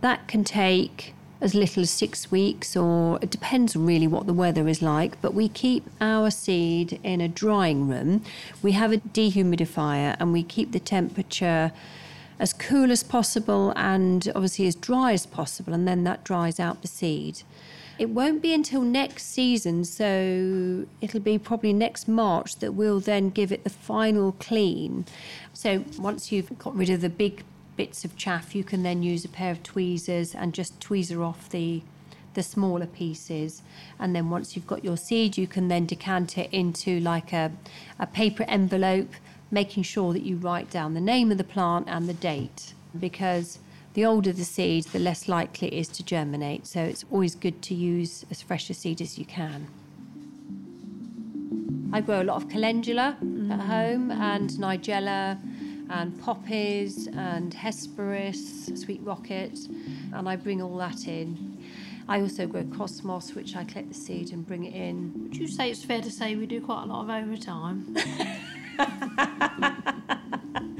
That 0.00 0.26
can 0.26 0.44
take 0.44 1.14
as 1.40 1.54
little 1.54 1.82
as 1.82 1.90
six 1.90 2.30
weeks, 2.30 2.76
or 2.76 3.18
it 3.22 3.30
depends 3.30 3.76
really 3.76 4.06
what 4.06 4.26
the 4.26 4.32
weather 4.32 4.66
is 4.66 4.82
like. 4.82 5.20
But 5.20 5.34
we 5.34 5.48
keep 5.48 5.88
our 6.00 6.30
seed 6.30 6.98
in 7.02 7.20
a 7.20 7.28
drying 7.28 7.86
room. 7.86 8.22
We 8.62 8.72
have 8.72 8.92
a 8.92 8.96
dehumidifier 8.96 10.16
and 10.18 10.32
we 10.32 10.42
keep 10.42 10.72
the 10.72 10.80
temperature 10.80 11.70
as 12.38 12.54
cool 12.54 12.90
as 12.90 13.02
possible 13.02 13.72
and 13.76 14.32
obviously 14.34 14.66
as 14.66 14.74
dry 14.74 15.12
as 15.12 15.26
possible, 15.26 15.74
and 15.74 15.86
then 15.86 16.04
that 16.04 16.24
dries 16.24 16.58
out 16.58 16.80
the 16.80 16.88
seed. 16.88 17.42
It 18.00 18.08
won't 18.08 18.40
be 18.40 18.54
until 18.54 18.80
next 18.80 19.26
season, 19.26 19.84
so 19.84 20.86
it'll 21.02 21.20
be 21.20 21.36
probably 21.36 21.74
next 21.74 22.08
March 22.08 22.56
that 22.60 22.72
we'll 22.72 22.98
then 22.98 23.28
give 23.28 23.52
it 23.52 23.62
the 23.62 23.68
final 23.68 24.32
clean. 24.32 25.04
So 25.52 25.84
once 25.98 26.32
you've 26.32 26.58
got 26.58 26.74
rid 26.74 26.88
of 26.88 27.02
the 27.02 27.10
big 27.10 27.44
bits 27.76 28.02
of 28.02 28.16
chaff, 28.16 28.54
you 28.54 28.64
can 28.64 28.84
then 28.84 29.02
use 29.02 29.26
a 29.26 29.28
pair 29.28 29.52
of 29.52 29.62
tweezers 29.62 30.34
and 30.34 30.54
just 30.54 30.80
tweezer 30.80 31.22
off 31.22 31.50
the 31.50 31.82
the 32.32 32.42
smaller 32.42 32.86
pieces. 32.86 33.60
And 33.98 34.16
then 34.16 34.30
once 34.30 34.56
you've 34.56 34.66
got 34.66 34.82
your 34.82 34.96
seed, 34.96 35.36
you 35.36 35.46
can 35.46 35.68
then 35.68 35.84
decant 35.84 36.38
it 36.38 36.48
into 36.52 37.00
like 37.00 37.34
a, 37.34 37.52
a 37.98 38.06
paper 38.06 38.44
envelope, 38.44 39.12
making 39.50 39.82
sure 39.82 40.14
that 40.14 40.22
you 40.22 40.36
write 40.36 40.70
down 40.70 40.94
the 40.94 41.02
name 41.02 41.30
of 41.30 41.36
the 41.36 41.44
plant 41.44 41.86
and 41.86 42.08
the 42.08 42.14
date 42.14 42.72
because 42.98 43.58
the 43.94 44.04
older 44.04 44.32
the 44.32 44.44
seed, 44.44 44.84
the 44.84 44.98
less 44.98 45.28
likely 45.28 45.68
it 45.68 45.74
is 45.74 45.88
to 45.88 46.04
germinate. 46.04 46.66
So 46.66 46.80
it's 46.82 47.04
always 47.10 47.34
good 47.34 47.60
to 47.62 47.74
use 47.74 48.24
as 48.30 48.40
fresh 48.42 48.70
a 48.70 48.74
seed 48.74 49.00
as 49.00 49.18
you 49.18 49.24
can. 49.24 49.66
I 51.92 52.00
grow 52.00 52.22
a 52.22 52.24
lot 52.24 52.36
of 52.36 52.48
calendula 52.48 53.16
mm. 53.22 53.50
at 53.50 53.60
home 53.60 54.12
and 54.12 54.48
nigella 54.50 55.38
and 55.90 56.18
poppies 56.20 57.08
and 57.08 57.52
hesperis, 57.52 58.78
sweet 58.78 59.00
rocket, 59.02 59.58
and 60.14 60.28
I 60.28 60.36
bring 60.36 60.62
all 60.62 60.76
that 60.78 61.08
in. 61.08 61.58
I 62.08 62.20
also 62.20 62.46
grow 62.46 62.64
cosmos, 62.64 63.34
which 63.34 63.56
I 63.56 63.64
collect 63.64 63.88
the 63.88 63.94
seed 63.94 64.32
and 64.32 64.46
bring 64.46 64.64
it 64.64 64.74
in. 64.74 65.12
Would 65.22 65.36
you 65.36 65.48
say 65.48 65.70
it's 65.70 65.84
fair 65.84 66.00
to 66.00 66.10
say 66.10 66.36
we 66.36 66.46
do 66.46 66.60
quite 66.60 66.84
a 66.84 66.86
lot 66.86 67.02
of 67.02 67.10
overtime? 67.10 67.96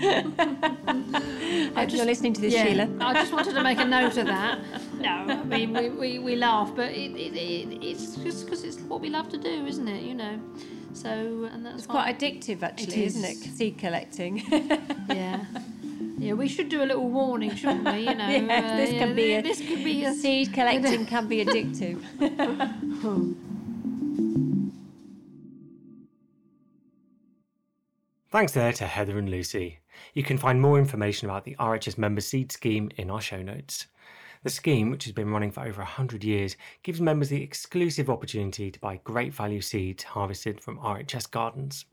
I 1.76 1.84
just, 1.84 1.96
You're 1.96 2.06
listening 2.06 2.32
to 2.34 2.40
this, 2.40 2.54
yeah, 2.54 2.64
Sheila. 2.64 2.88
I 3.00 3.12
just 3.14 3.32
wanted 3.32 3.54
to 3.54 3.62
make 3.62 3.78
a 3.78 3.84
note 3.84 4.16
of 4.16 4.26
that. 4.26 4.58
No, 5.00 5.08
I 5.08 5.44
mean, 5.44 5.72
we, 5.72 5.88
we, 5.88 6.18
we 6.18 6.36
laugh, 6.36 6.76
but 6.76 6.90
it, 6.90 7.12
it, 7.16 7.34
it, 7.34 7.82
it's 7.82 8.16
just 8.16 8.44
because 8.44 8.64
it's 8.64 8.78
what 8.80 9.00
we 9.00 9.08
love 9.08 9.30
to 9.30 9.38
do, 9.38 9.64
isn't 9.64 9.88
it? 9.88 10.02
You 10.02 10.14
know. 10.14 10.38
So, 10.92 11.48
and 11.50 11.64
that's 11.64 11.78
it's 11.78 11.86
quite 11.86 12.18
addictive, 12.18 12.62
actually, 12.62 13.04
is. 13.04 13.16
isn't 13.16 13.24
it? 13.24 13.36
Seed 13.56 13.78
collecting. 13.78 14.42
yeah. 15.08 15.42
Yeah, 16.18 16.34
we 16.34 16.48
should 16.48 16.68
do 16.68 16.82
a 16.82 16.84
little 16.84 17.08
warning, 17.08 17.54
shouldn't 17.54 17.84
we? 17.84 18.00
You 18.00 18.14
know, 18.14 18.28
yeah, 18.28 18.72
uh, 18.72 18.76
this 18.76 18.90
can 18.90 19.14
be 19.14 19.32
a, 19.32 19.40
this 19.40 19.58
could 19.58 19.82
be 19.82 20.04
a 20.04 20.12
seed 20.12 20.52
collecting 20.52 21.06
can 21.06 21.28
be 21.28 21.42
addictive. 21.42 22.04
Thanks 28.30 28.52
there 28.52 28.72
to 28.74 28.86
Heather 28.86 29.18
and 29.18 29.28
Lucy. 29.28 29.80
You 30.14 30.22
can 30.22 30.38
find 30.38 30.60
more 30.60 30.78
information 30.78 31.28
about 31.28 31.44
the 31.44 31.56
RHS 31.56 31.98
Member 31.98 32.20
Seed 32.20 32.52
Scheme 32.52 32.90
in 32.96 33.10
our 33.10 33.20
show 33.20 33.42
notes. 33.42 33.86
The 34.42 34.50
scheme, 34.50 34.90
which 34.90 35.04
has 35.04 35.12
been 35.12 35.30
running 35.30 35.50
for 35.50 35.60
over 35.60 35.82
100 35.82 36.24
years, 36.24 36.56
gives 36.82 37.00
members 37.00 37.28
the 37.28 37.42
exclusive 37.42 38.08
opportunity 38.08 38.70
to 38.70 38.80
buy 38.80 39.00
great 39.04 39.34
value 39.34 39.60
seeds 39.60 40.02
harvested 40.02 40.60
from 40.60 40.78
RHS 40.78 41.30
gardens. 41.30 41.84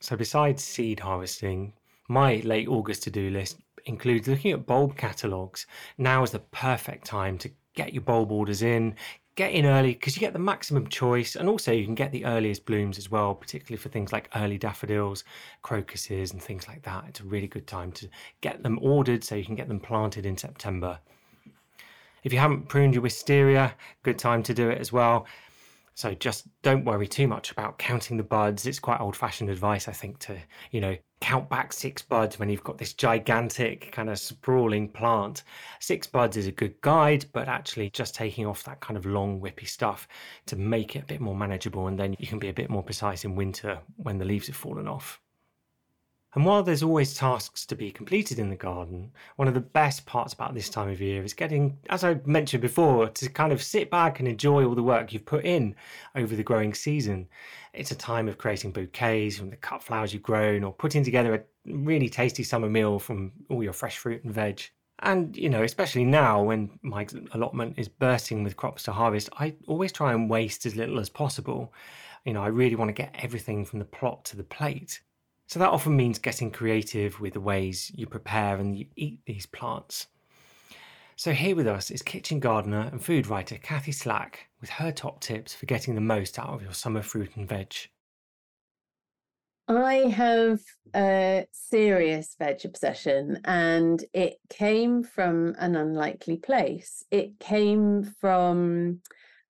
So, 0.00 0.16
besides 0.16 0.62
seed 0.62 1.00
harvesting, 1.00 1.72
my 2.08 2.36
late 2.44 2.68
August 2.68 3.02
to 3.02 3.10
do 3.10 3.30
list 3.30 3.58
includes 3.84 4.28
looking 4.28 4.52
at 4.52 4.66
bulb 4.66 4.96
catalogues. 4.96 5.66
Now 5.96 6.22
is 6.22 6.30
the 6.30 6.38
perfect 6.38 7.04
time 7.04 7.36
to 7.38 7.50
get 7.74 7.92
your 7.92 8.02
bulb 8.02 8.30
orders 8.30 8.62
in, 8.62 8.94
get 9.38 9.52
in 9.52 9.66
early 9.66 9.92
because 9.92 10.16
you 10.16 10.20
get 10.20 10.32
the 10.32 10.38
maximum 10.38 10.88
choice 10.88 11.36
and 11.36 11.48
also 11.48 11.70
you 11.70 11.84
can 11.84 11.94
get 11.94 12.10
the 12.10 12.24
earliest 12.24 12.66
blooms 12.66 12.98
as 12.98 13.08
well 13.08 13.36
particularly 13.36 13.80
for 13.80 13.88
things 13.88 14.12
like 14.12 14.28
early 14.34 14.58
daffodils 14.58 15.22
crocuses 15.62 16.32
and 16.32 16.42
things 16.42 16.66
like 16.66 16.82
that. 16.82 17.04
It's 17.06 17.20
a 17.20 17.24
really 17.24 17.46
good 17.46 17.68
time 17.68 17.92
to 17.92 18.08
get 18.40 18.64
them 18.64 18.80
ordered 18.82 19.22
so 19.22 19.36
you 19.36 19.44
can 19.44 19.54
get 19.54 19.68
them 19.68 19.78
planted 19.78 20.26
in 20.26 20.36
september. 20.36 20.98
If 22.24 22.32
you 22.32 22.40
haven't 22.40 22.68
pruned 22.68 22.94
your 22.94 23.02
wisteria 23.02 23.76
good 24.02 24.18
time 24.18 24.42
to 24.42 24.52
do 24.52 24.70
it 24.70 24.78
as 24.78 24.92
well 24.92 25.24
so 25.98 26.14
just 26.14 26.46
don't 26.62 26.84
worry 26.84 27.08
too 27.08 27.26
much 27.26 27.50
about 27.50 27.76
counting 27.76 28.16
the 28.16 28.22
buds. 28.22 28.66
It's 28.66 28.78
quite 28.78 29.00
old 29.00 29.16
fashioned 29.16 29.50
advice, 29.50 29.88
I 29.88 29.92
think, 29.92 30.20
to, 30.20 30.38
you 30.70 30.80
know, 30.80 30.96
count 31.20 31.48
back 31.48 31.72
six 31.72 32.02
buds 32.02 32.38
when 32.38 32.48
you've 32.48 32.62
got 32.62 32.78
this 32.78 32.92
gigantic 32.92 33.90
kind 33.90 34.08
of 34.08 34.16
sprawling 34.20 34.88
plant. 34.88 35.42
Six 35.80 36.06
buds 36.06 36.36
is 36.36 36.46
a 36.46 36.52
good 36.52 36.80
guide, 36.82 37.24
but 37.32 37.48
actually 37.48 37.90
just 37.90 38.14
taking 38.14 38.46
off 38.46 38.62
that 38.62 38.78
kind 38.78 38.96
of 38.96 39.06
long 39.06 39.40
whippy 39.40 39.66
stuff 39.66 40.06
to 40.46 40.54
make 40.54 40.94
it 40.94 41.02
a 41.02 41.06
bit 41.06 41.20
more 41.20 41.34
manageable. 41.34 41.88
And 41.88 41.98
then 41.98 42.14
you 42.20 42.28
can 42.28 42.38
be 42.38 42.48
a 42.48 42.54
bit 42.54 42.70
more 42.70 42.84
precise 42.84 43.24
in 43.24 43.34
winter 43.34 43.80
when 43.96 44.18
the 44.18 44.24
leaves 44.24 44.46
have 44.46 44.54
fallen 44.54 44.86
off. 44.86 45.20
And 46.34 46.44
while 46.44 46.62
there's 46.62 46.82
always 46.82 47.14
tasks 47.14 47.64
to 47.66 47.74
be 47.74 47.90
completed 47.90 48.38
in 48.38 48.50
the 48.50 48.56
garden, 48.56 49.12
one 49.36 49.48
of 49.48 49.54
the 49.54 49.60
best 49.60 50.04
parts 50.04 50.34
about 50.34 50.54
this 50.54 50.68
time 50.68 50.90
of 50.90 51.00
year 51.00 51.24
is 51.24 51.32
getting, 51.32 51.78
as 51.88 52.04
I 52.04 52.20
mentioned 52.26 52.60
before, 52.60 53.08
to 53.08 53.30
kind 53.30 53.50
of 53.50 53.62
sit 53.62 53.90
back 53.90 54.18
and 54.18 54.28
enjoy 54.28 54.66
all 54.66 54.74
the 54.74 54.82
work 54.82 55.12
you've 55.12 55.24
put 55.24 55.46
in 55.46 55.74
over 56.14 56.36
the 56.36 56.42
growing 56.42 56.74
season. 56.74 57.28
It's 57.72 57.92
a 57.92 57.96
time 57.96 58.28
of 58.28 58.36
creating 58.36 58.72
bouquets 58.72 59.38
from 59.38 59.48
the 59.48 59.56
cut 59.56 59.82
flowers 59.82 60.12
you've 60.12 60.22
grown 60.22 60.64
or 60.64 60.72
putting 60.72 61.02
together 61.02 61.34
a 61.34 61.72
really 61.72 62.10
tasty 62.10 62.42
summer 62.42 62.68
meal 62.68 62.98
from 62.98 63.32
all 63.48 63.62
your 63.62 63.72
fresh 63.72 63.96
fruit 63.96 64.22
and 64.22 64.32
veg. 64.32 64.60
And, 65.00 65.34
you 65.34 65.48
know, 65.48 65.62
especially 65.62 66.04
now 66.04 66.42
when 66.42 66.78
my 66.82 67.06
allotment 67.32 67.78
is 67.78 67.88
bursting 67.88 68.44
with 68.44 68.56
crops 68.56 68.82
to 68.82 68.92
harvest, 68.92 69.30
I 69.38 69.54
always 69.66 69.92
try 69.92 70.12
and 70.12 70.28
waste 70.28 70.66
as 70.66 70.76
little 70.76 71.00
as 71.00 71.08
possible. 71.08 71.72
You 72.26 72.34
know, 72.34 72.42
I 72.42 72.48
really 72.48 72.76
want 72.76 72.90
to 72.90 73.02
get 73.02 73.14
everything 73.18 73.64
from 73.64 73.78
the 73.78 73.84
plot 73.86 74.26
to 74.26 74.36
the 74.36 74.44
plate. 74.44 75.00
So 75.48 75.58
that 75.58 75.70
often 75.70 75.96
means 75.96 76.18
getting 76.18 76.50
creative 76.50 77.20
with 77.20 77.32
the 77.32 77.40
ways 77.40 77.90
you 77.94 78.06
prepare 78.06 78.56
and 78.56 78.78
you 78.78 78.84
eat 78.96 79.20
these 79.24 79.46
plants. 79.46 80.06
So 81.16 81.32
here 81.32 81.56
with 81.56 81.66
us 81.66 81.90
is 81.90 82.02
kitchen 82.02 82.38
gardener 82.38 82.88
and 82.92 83.02
food 83.02 83.26
writer 83.26 83.56
Kathy 83.56 83.92
Slack 83.92 84.50
with 84.60 84.68
her 84.68 84.92
top 84.92 85.20
tips 85.20 85.54
for 85.54 85.64
getting 85.64 85.94
the 85.94 86.02
most 86.02 86.38
out 86.38 86.50
of 86.50 86.62
your 86.62 86.74
summer 86.74 87.00
fruit 87.00 87.34
and 87.34 87.48
veg. 87.48 87.74
I 89.68 89.94
have 89.94 90.60
a 90.94 91.46
serious 91.50 92.34
veg 92.38 92.64
obsession, 92.64 93.40
and 93.44 94.04
it 94.12 94.38
came 94.50 95.02
from 95.02 95.54
an 95.58 95.76
unlikely 95.76 96.36
place. 96.36 97.04
It 97.10 97.38
came 97.38 98.04
from 98.20 99.00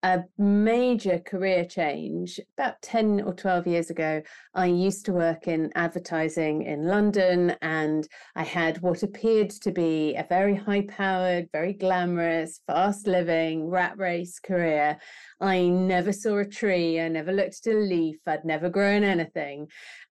a 0.02 0.22
major 0.38 1.18
career 1.18 1.64
change 1.64 2.38
about 2.56 2.80
10 2.82 3.22
or 3.22 3.34
12 3.34 3.66
years 3.66 3.90
ago. 3.90 4.22
I 4.54 4.66
used 4.66 5.04
to 5.06 5.12
work 5.12 5.48
in 5.48 5.72
advertising 5.74 6.62
in 6.62 6.86
London, 6.86 7.56
and 7.62 8.06
I 8.36 8.44
had 8.44 8.80
what 8.80 9.02
appeared 9.02 9.50
to 9.50 9.72
be 9.72 10.14
a 10.14 10.26
very 10.28 10.54
high 10.54 10.82
powered, 10.82 11.48
very 11.52 11.72
glamorous, 11.72 12.60
fast 12.66 13.06
living 13.06 13.68
rat 13.68 13.98
race 13.98 14.38
career. 14.38 14.98
I 15.40 15.66
never 15.66 16.12
saw 16.12 16.38
a 16.38 16.46
tree, 16.46 17.00
I 17.00 17.08
never 17.08 17.32
looked 17.32 17.66
at 17.66 17.74
a 17.74 17.78
leaf, 17.78 18.18
I'd 18.26 18.44
never 18.44 18.68
grown 18.68 19.02
anything. 19.02 19.66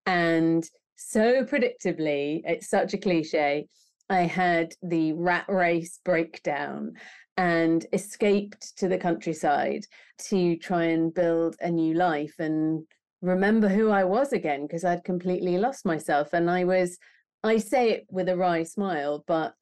And 0.05 0.69
so 0.97 1.45
predictably, 1.45 2.41
it's 2.43 2.69
such 2.69 2.93
a 2.93 2.97
cliche. 2.97 3.67
I 4.09 4.21
had 4.21 4.73
the 4.81 5.13
rat 5.13 5.45
race 5.47 5.99
breakdown 6.03 6.93
and 7.37 7.85
escaped 7.93 8.77
to 8.77 8.87
the 8.87 8.97
countryside 8.97 9.85
to 10.29 10.57
try 10.57 10.85
and 10.85 11.13
build 11.13 11.55
a 11.61 11.69
new 11.69 11.93
life 11.93 12.35
and 12.39 12.85
remember 13.21 13.69
who 13.69 13.89
I 13.89 14.03
was 14.03 14.33
again 14.33 14.63
because 14.63 14.83
I'd 14.83 15.03
completely 15.03 15.57
lost 15.57 15.85
myself. 15.85 16.33
And 16.33 16.49
I 16.49 16.63
was, 16.63 16.97
I 17.43 17.57
say 17.57 17.91
it 17.91 18.07
with 18.09 18.29
a 18.29 18.35
wry 18.35 18.63
smile, 18.63 19.23
but 19.27 19.55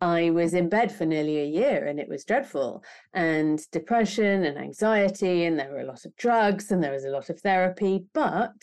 I 0.00 0.30
was 0.30 0.54
in 0.54 0.68
bed 0.68 0.92
for 0.92 1.06
nearly 1.06 1.38
a 1.38 1.46
year 1.46 1.86
and 1.86 1.98
it 1.98 2.08
was 2.08 2.24
dreadful. 2.24 2.84
And 3.12 3.60
depression 3.72 4.44
and 4.44 4.58
anxiety, 4.58 5.44
and 5.44 5.58
there 5.58 5.70
were 5.70 5.80
a 5.80 5.86
lot 5.86 6.04
of 6.04 6.14
drugs 6.16 6.70
and 6.70 6.82
there 6.82 6.92
was 6.92 7.04
a 7.04 7.10
lot 7.10 7.30
of 7.30 7.40
therapy. 7.40 8.04
But 8.12 8.54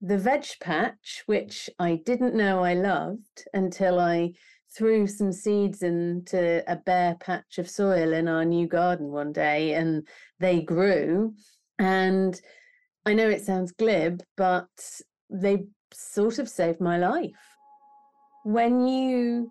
the 0.00 0.18
veg 0.18 0.46
patch, 0.60 1.22
which 1.26 1.70
I 1.78 1.96
didn't 2.04 2.34
know 2.34 2.64
I 2.64 2.74
loved 2.74 3.44
until 3.54 4.00
I 4.00 4.32
threw 4.76 5.06
some 5.06 5.32
seeds 5.32 5.82
into 5.82 6.62
a 6.70 6.76
bare 6.76 7.16
patch 7.20 7.58
of 7.58 7.68
soil 7.68 8.12
in 8.12 8.28
our 8.28 8.44
new 8.44 8.66
garden 8.66 9.08
one 9.08 9.32
day 9.32 9.74
and 9.74 10.06
they 10.40 10.62
grew. 10.62 11.34
And 11.78 12.40
I 13.04 13.14
know 13.14 13.28
it 13.28 13.44
sounds 13.44 13.72
glib, 13.72 14.22
but 14.36 14.68
they 15.30 15.64
sort 15.92 16.38
of 16.38 16.48
saved 16.48 16.80
my 16.80 16.98
life. 16.98 17.30
When 18.44 18.86
you 18.86 19.50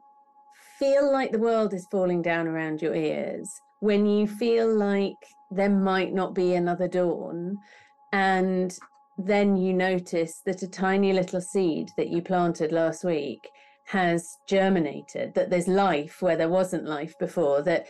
feel 0.79 1.11
like 1.11 1.31
the 1.31 1.39
world 1.39 1.73
is 1.73 1.87
falling 1.91 2.21
down 2.21 2.47
around 2.47 2.81
your 2.81 2.95
ears, 2.95 3.49
when 3.79 4.05
you 4.05 4.27
feel 4.27 4.73
like 4.73 5.13
there 5.51 5.69
might 5.69 6.13
not 6.13 6.33
be 6.33 6.55
another 6.55 6.87
dawn, 6.87 7.57
and 8.13 8.77
then 9.17 9.55
you 9.55 9.73
notice 9.73 10.41
that 10.45 10.63
a 10.63 10.67
tiny 10.67 11.13
little 11.13 11.41
seed 11.41 11.89
that 11.97 12.09
you 12.09 12.21
planted 12.21 12.71
last 12.71 13.03
week 13.03 13.39
has 13.91 14.37
germinated, 14.47 15.33
that 15.33 15.49
there's 15.49 15.67
life 15.67 16.21
where 16.21 16.37
there 16.37 16.47
wasn't 16.47 16.85
life 16.85 17.13
before, 17.19 17.61
that 17.61 17.87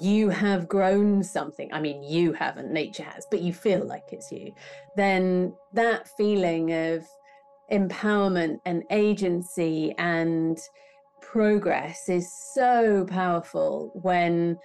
you 0.00 0.30
have 0.30 0.66
grown 0.66 1.22
something. 1.22 1.68
I 1.70 1.80
mean, 1.80 2.02
you 2.02 2.32
haven't, 2.32 2.72
nature 2.72 3.02
has, 3.02 3.26
but 3.30 3.42
you 3.42 3.52
feel 3.52 3.84
like 3.84 4.04
it's 4.10 4.32
you. 4.32 4.54
Then 4.96 5.52
that 5.74 6.08
feeling 6.16 6.72
of 6.72 7.06
empowerment 7.70 8.56
and 8.64 8.84
agency 8.90 9.94
and 9.98 10.58
progress 11.20 12.08
is 12.08 12.32
so 12.54 13.04
powerful 13.04 13.90
when 14.02 14.58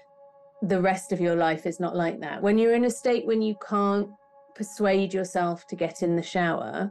the 0.62 0.82
rest 0.82 1.12
of 1.12 1.20
your 1.20 1.36
life 1.36 1.66
is 1.66 1.82
not 1.82 1.94
like 1.94 2.22
that. 2.22 2.42
When 2.42 2.58
you're 2.58 2.74
in 2.74 2.86
a 2.86 2.90
state 2.90 3.26
when 3.28 3.42
you 3.42 3.56
can't 3.68 4.08
persuade 4.56 5.14
yourself 5.14 5.68
to 5.68 5.76
get 5.76 6.04
in 6.04 6.16
the 6.16 6.24
shower, 6.24 6.90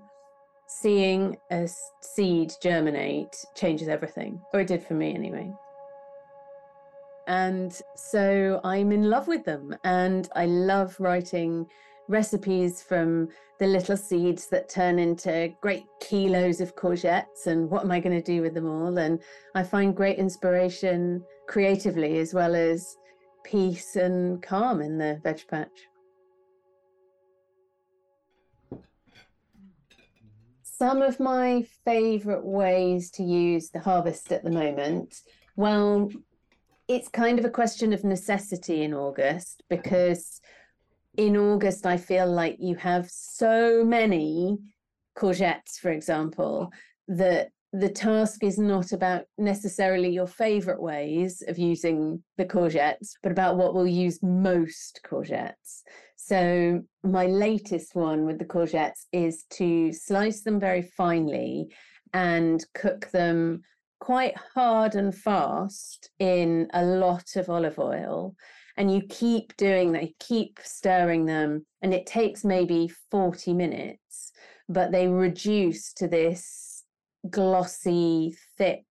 seeing 0.68 1.36
a 1.50 1.68
seed 2.00 2.52
germinate 2.62 3.34
changes 3.54 3.88
everything, 3.88 4.40
or 4.52 4.60
it 4.60 4.68
did 4.68 4.82
for 4.82 4.94
me 4.94 5.14
anyway. 5.14 5.52
And 7.26 7.78
so 7.96 8.60
I'm 8.64 8.92
in 8.92 9.10
love 9.10 9.28
with 9.28 9.44
them, 9.44 9.74
and 9.84 10.28
I 10.36 10.46
love 10.46 10.96
writing 11.00 11.66
recipes 12.08 12.82
from 12.82 13.28
the 13.58 13.66
little 13.66 13.96
seeds 13.96 14.46
that 14.48 14.68
turn 14.68 14.98
into 14.98 15.52
great 15.60 15.84
kilos 16.00 16.60
of 16.60 16.76
courgettes 16.76 17.46
and 17.46 17.68
what 17.68 17.82
am 17.84 17.90
I 17.90 18.00
going 18.00 18.16
to 18.16 18.22
do 18.22 18.40
with 18.40 18.54
them 18.54 18.66
all? 18.66 18.98
And 18.98 19.20
I 19.54 19.62
find 19.62 19.96
great 19.96 20.16
inspiration 20.16 21.22
creatively 21.48 22.18
as 22.18 22.32
well 22.32 22.54
as 22.54 22.96
peace 23.44 23.96
and 23.96 24.42
calm 24.42 24.80
in 24.80 24.96
the 24.96 25.20
veg 25.22 25.46
patch. 25.48 25.88
Some 30.78 31.02
of 31.02 31.18
my 31.18 31.66
favourite 31.84 32.44
ways 32.44 33.10
to 33.12 33.24
use 33.24 33.70
the 33.70 33.80
harvest 33.80 34.30
at 34.30 34.44
the 34.44 34.50
moment, 34.52 35.22
well, 35.56 36.08
it's 36.86 37.08
kind 37.08 37.40
of 37.40 37.44
a 37.44 37.50
question 37.50 37.92
of 37.92 38.04
necessity 38.04 38.82
in 38.82 38.94
August 38.94 39.64
because 39.68 40.40
in 41.16 41.36
August, 41.36 41.84
I 41.84 41.96
feel 41.96 42.30
like 42.30 42.58
you 42.60 42.76
have 42.76 43.10
so 43.10 43.84
many 43.84 44.56
courgettes, 45.16 45.80
for 45.80 45.90
example, 45.90 46.70
that 47.08 47.50
the 47.72 47.88
task 47.88 48.42
is 48.42 48.58
not 48.58 48.92
about 48.92 49.24
necessarily 49.36 50.08
your 50.08 50.26
favorite 50.26 50.80
ways 50.80 51.42
of 51.46 51.58
using 51.58 52.22
the 52.38 52.44
courgettes, 52.44 53.12
but 53.22 53.32
about 53.32 53.56
what 53.56 53.74
will 53.74 53.86
use 53.86 54.22
most 54.22 55.00
courgettes. 55.04 55.82
So, 56.16 56.82
my 57.02 57.26
latest 57.26 57.94
one 57.94 58.26
with 58.26 58.38
the 58.38 58.44
courgettes 58.44 59.06
is 59.12 59.44
to 59.50 59.92
slice 59.92 60.42
them 60.42 60.58
very 60.58 60.82
finely 60.82 61.68
and 62.12 62.64
cook 62.74 63.10
them 63.10 63.62
quite 64.00 64.36
hard 64.54 64.94
and 64.94 65.14
fast 65.14 66.10
in 66.18 66.68
a 66.72 66.84
lot 66.84 67.36
of 67.36 67.50
olive 67.50 67.78
oil 67.78 68.34
and 68.78 68.94
you 68.94 69.02
keep 69.02 69.56
doing 69.56 69.90
that, 69.92 70.04
you 70.04 70.14
keep 70.20 70.60
stirring 70.62 71.26
them, 71.26 71.66
and 71.82 71.92
it 71.92 72.06
takes 72.06 72.44
maybe 72.44 72.88
40 73.10 73.52
minutes, 73.52 74.30
but 74.68 74.92
they 74.92 75.08
reduce 75.08 75.92
to 75.94 76.06
this 76.06 76.67
glossy, 77.30 78.36
thick, 78.56 78.84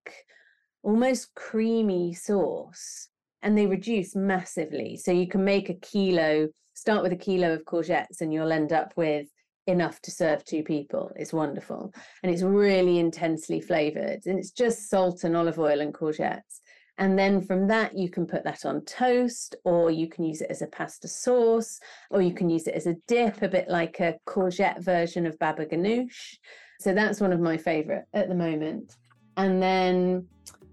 almost 0.83 1.33
creamy 1.35 2.13
sauce, 2.13 3.09
and 3.41 3.57
they 3.57 3.67
reduce 3.67 4.15
massively. 4.15 4.97
So 4.97 5.11
you 5.11 5.27
can 5.27 5.43
make 5.43 5.69
a 5.69 5.75
kilo, 5.75 6.49
start 6.73 7.03
with 7.03 7.11
a 7.11 7.17
kilo 7.17 7.53
of 7.53 7.65
courgettes, 7.65 8.21
and 8.21 8.33
you'll 8.33 8.51
end 8.51 8.71
up 8.71 8.93
with 8.95 9.27
enough 9.67 9.99
to 10.01 10.11
serve 10.11 10.43
two 10.43 10.63
people. 10.63 11.11
It's 11.15 11.33
wonderful. 11.33 11.93
And 12.23 12.31
it's 12.31 12.43
really 12.43 12.99
intensely 12.99 13.59
flavored. 13.59 14.21
And 14.25 14.37
it's 14.37 14.51
just 14.51 14.89
salt 14.89 15.23
and 15.23 15.35
olive 15.35 15.59
oil 15.59 15.81
and 15.81 15.93
courgettes. 15.93 16.61
And 16.97 17.19
then 17.19 17.41
from 17.41 17.67
that, 17.67 17.97
you 17.97 18.09
can 18.09 18.25
put 18.25 18.43
that 18.45 18.65
on 18.65 18.85
toast, 18.85 19.55
or 19.65 19.91
you 19.91 20.07
can 20.07 20.23
use 20.23 20.41
it 20.41 20.49
as 20.49 20.61
a 20.61 20.67
pasta 20.67 21.07
sauce, 21.07 21.79
or 22.09 22.21
you 22.21 22.33
can 22.33 22.49
use 22.49 22.67
it 22.67 22.75
as 22.75 22.87
a 22.87 22.95
dip, 23.07 23.41
a 23.41 23.49
bit 23.49 23.67
like 23.67 23.99
a 23.99 24.15
courgette 24.25 24.81
version 24.81 25.25
of 25.25 25.37
baba 25.39 25.65
ganoush. 25.65 26.37
So 26.79 26.93
that's 26.93 27.21
one 27.21 27.33
of 27.33 27.39
my 27.39 27.57
favorite 27.57 28.05
at 28.13 28.29
the 28.29 28.35
moment. 28.35 28.97
And 29.37 29.61
then, 29.61 30.27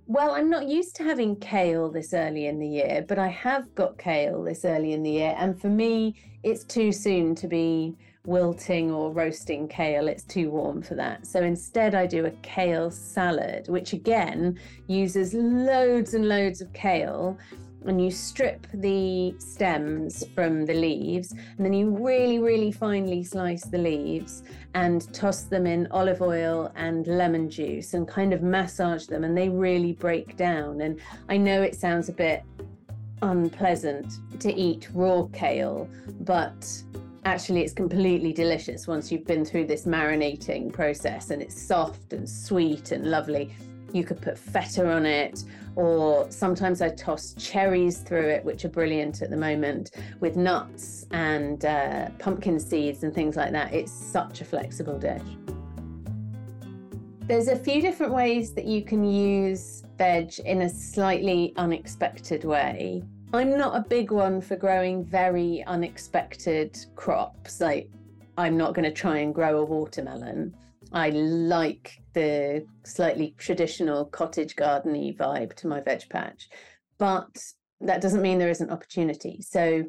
well, 0.06 0.32
I'm 0.32 0.50
not 0.50 0.68
used 0.68 0.96
to 0.96 1.04
having 1.04 1.36
kale 1.36 1.90
this 1.90 2.12
early 2.12 2.46
in 2.46 2.58
the 2.58 2.68
year, 2.68 3.04
but 3.06 3.18
I 3.18 3.28
have 3.28 3.74
got 3.74 3.98
kale 3.98 4.42
this 4.42 4.64
early 4.64 4.92
in 4.92 5.02
the 5.02 5.10
year. 5.10 5.34
And 5.38 5.60
for 5.60 5.68
me, 5.68 6.14
it's 6.42 6.64
too 6.64 6.92
soon 6.92 7.34
to 7.36 7.48
be 7.48 7.96
wilting 8.24 8.90
or 8.90 9.12
roasting 9.12 9.66
kale. 9.66 10.06
It's 10.08 10.22
too 10.22 10.50
warm 10.50 10.82
for 10.82 10.94
that. 10.94 11.26
So 11.26 11.42
instead, 11.42 11.94
I 11.94 12.06
do 12.06 12.26
a 12.26 12.30
kale 12.42 12.90
salad, 12.90 13.68
which 13.68 13.92
again 13.92 14.58
uses 14.86 15.34
loads 15.34 16.14
and 16.14 16.28
loads 16.28 16.60
of 16.60 16.72
kale. 16.72 17.36
And 17.84 18.02
you 18.02 18.10
strip 18.10 18.66
the 18.72 19.34
stems 19.38 20.24
from 20.34 20.64
the 20.64 20.74
leaves, 20.74 21.32
and 21.32 21.66
then 21.66 21.72
you 21.72 21.90
really, 21.90 22.38
really 22.38 22.72
finely 22.72 23.24
slice 23.24 23.64
the 23.64 23.78
leaves 23.78 24.44
and 24.74 25.12
toss 25.12 25.42
them 25.42 25.66
in 25.66 25.88
olive 25.90 26.22
oil 26.22 26.72
and 26.76 27.06
lemon 27.06 27.50
juice 27.50 27.94
and 27.94 28.06
kind 28.06 28.32
of 28.32 28.42
massage 28.42 29.06
them, 29.06 29.24
and 29.24 29.36
they 29.36 29.48
really 29.48 29.92
break 29.92 30.36
down. 30.36 30.80
And 30.80 31.00
I 31.28 31.36
know 31.36 31.60
it 31.62 31.74
sounds 31.74 32.08
a 32.08 32.12
bit 32.12 32.44
unpleasant 33.22 34.18
to 34.40 34.52
eat 34.52 34.88
raw 34.94 35.26
kale, 35.32 35.88
but 36.20 36.66
actually 37.24 37.62
it's 37.62 37.72
completely 37.72 38.32
delicious 38.32 38.86
once 38.88 39.12
you've 39.12 39.26
been 39.26 39.44
through 39.44 39.66
this 39.66 39.86
marinating 39.86 40.72
process 40.72 41.30
and 41.30 41.40
it's 41.40 41.60
soft 41.60 42.12
and 42.12 42.28
sweet 42.28 42.90
and 42.90 43.10
lovely. 43.10 43.54
You 43.92 44.04
could 44.04 44.20
put 44.20 44.36
feta 44.36 44.90
on 44.90 45.06
it, 45.06 45.44
or 45.76 46.30
sometimes 46.30 46.82
I 46.82 46.90
toss 46.90 47.34
cherries 47.34 47.98
through 47.98 48.28
it, 48.28 48.44
which 48.44 48.64
are 48.64 48.68
brilliant 48.68 49.22
at 49.22 49.30
the 49.30 49.36
moment, 49.36 49.92
with 50.20 50.36
nuts 50.36 51.06
and 51.10 51.64
uh, 51.64 52.10
pumpkin 52.18 52.58
seeds 52.60 53.04
and 53.04 53.14
things 53.14 53.36
like 53.36 53.52
that. 53.52 53.72
It's 53.72 53.92
such 53.92 54.40
a 54.40 54.44
flexible 54.44 54.98
dish. 54.98 55.22
There's 57.22 57.48
a 57.48 57.56
few 57.56 57.80
different 57.80 58.12
ways 58.12 58.52
that 58.54 58.64
you 58.64 58.82
can 58.82 59.04
use 59.04 59.84
veg 59.96 60.38
in 60.40 60.62
a 60.62 60.68
slightly 60.68 61.52
unexpected 61.56 62.44
way. 62.44 63.02
I'm 63.32 63.56
not 63.56 63.74
a 63.74 63.88
big 63.88 64.10
one 64.10 64.40
for 64.40 64.56
growing 64.56 65.04
very 65.04 65.64
unexpected 65.66 66.76
crops. 66.96 67.60
Like, 67.60 67.88
I'm 68.36 68.56
not 68.56 68.74
going 68.74 68.84
to 68.84 68.92
try 68.92 69.18
and 69.18 69.34
grow 69.34 69.60
a 69.60 69.64
watermelon. 69.64 70.54
I 70.92 71.10
like 71.10 72.02
the 72.12 72.66
slightly 72.84 73.34
traditional 73.38 74.04
cottage 74.04 74.56
gardeny 74.56 75.16
vibe 75.16 75.54
to 75.56 75.66
my 75.66 75.80
veg 75.80 76.08
patch, 76.10 76.48
but 76.98 77.36
that 77.80 78.00
doesn't 78.00 78.22
mean 78.22 78.38
there 78.38 78.50
isn't 78.50 78.70
opportunity. 78.70 79.42
So, 79.42 79.84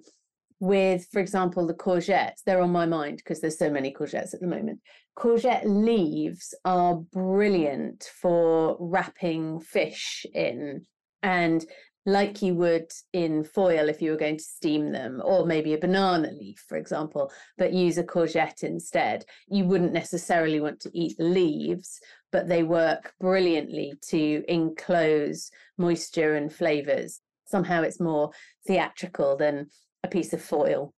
with, 0.59 1.07
for 1.11 1.19
example, 1.19 1.67
the 1.67 1.73
courgettes, 1.73 2.43
they're 2.45 2.61
on 2.61 2.71
my 2.71 2.85
mind 2.85 3.17
because 3.17 3.41
there's 3.41 3.59
so 3.59 3.69
many 3.69 3.93
courgettes 3.93 4.33
at 4.33 4.39
the 4.39 4.47
moment. 4.47 4.79
Courgette 5.17 5.65
leaves 5.65 6.55
are 6.63 6.95
brilliant 6.95 8.09
for 8.21 8.77
wrapping 8.79 9.59
fish 9.59 10.25
in. 10.33 10.85
And 11.21 11.65
like 12.05 12.41
you 12.41 12.53
would 12.55 12.91
in 13.13 13.43
foil 13.43 13.87
if 13.87 14.01
you 14.01 14.11
were 14.11 14.17
going 14.17 14.37
to 14.37 14.43
steam 14.43 14.91
them, 14.91 15.21
or 15.23 15.45
maybe 15.45 15.73
a 15.73 15.77
banana 15.77 16.31
leaf, 16.31 16.63
for 16.67 16.77
example, 16.77 17.31
but 17.57 17.71
use 17.71 17.97
a 17.97 18.03
courgette 18.03 18.63
instead. 18.63 19.25
You 19.47 19.65
wouldn't 19.65 19.93
necessarily 19.93 20.59
want 20.59 20.81
to 20.81 20.91
eat 20.93 21.17
the 21.17 21.23
leaves, 21.23 21.99
but 22.31 22.47
they 22.47 22.63
work 22.63 23.13
brilliantly 23.19 23.93
to 24.09 24.43
enclose 24.47 25.49
moisture 25.77 26.35
and 26.35 26.51
flavors. 26.51 27.21
Somehow 27.45 27.83
it's 27.83 28.01
more 28.01 28.31
theatrical 28.67 29.37
than 29.37 29.67
a 30.03 30.07
piece 30.09 30.33
of 30.33 30.41
foil. 30.41 30.93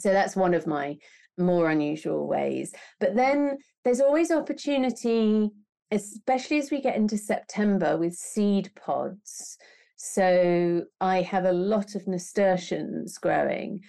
So 0.00 0.12
that's 0.12 0.34
one 0.34 0.54
of 0.54 0.66
my 0.66 0.96
more 1.38 1.70
unusual 1.70 2.26
ways. 2.26 2.72
But 2.98 3.14
then 3.14 3.58
there's 3.84 4.00
always 4.00 4.32
opportunity, 4.32 5.50
especially 5.92 6.58
as 6.58 6.70
we 6.70 6.80
get 6.80 6.96
into 6.96 7.16
September 7.16 7.96
with 7.96 8.14
seed 8.14 8.72
pods 8.74 9.58
so 9.96 10.84
I 11.00 11.22
have 11.22 11.44
a 11.44 11.52
lot 11.52 11.94
of 11.94 12.06
nasturtiums 12.06 13.18
growing, 13.18 13.80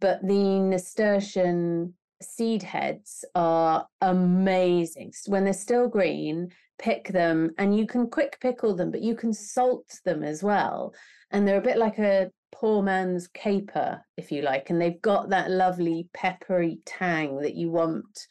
but 0.00 0.20
the 0.22 0.60
nasturtium 0.60 1.94
seed 2.22 2.62
heads 2.62 3.24
are 3.34 3.86
amazing. 4.00 5.12
When 5.26 5.44
they're 5.44 5.52
still 5.52 5.88
green, 5.88 6.50
pick 6.78 7.08
them 7.08 7.50
and 7.58 7.76
you 7.76 7.86
can 7.86 8.08
quick 8.08 8.38
pickle 8.40 8.74
them, 8.74 8.90
but 8.90 9.02
you 9.02 9.14
can 9.14 9.32
salt 9.32 9.98
them 10.04 10.22
as 10.22 10.42
well. 10.42 10.94
And 11.30 11.46
they're 11.46 11.58
a 11.58 11.62
bit 11.62 11.78
like 11.78 11.98
a 11.98 12.30
poor 12.52 12.82
man's 12.82 13.28
caper, 13.28 14.04
if 14.16 14.32
you 14.32 14.42
like, 14.42 14.70
and 14.70 14.80
they've 14.80 15.00
got 15.02 15.30
that 15.30 15.50
lovely 15.50 16.08
peppery 16.12 16.78
tang 16.84 17.38
that 17.40 17.54
you 17.54 17.70
want 17.70 18.26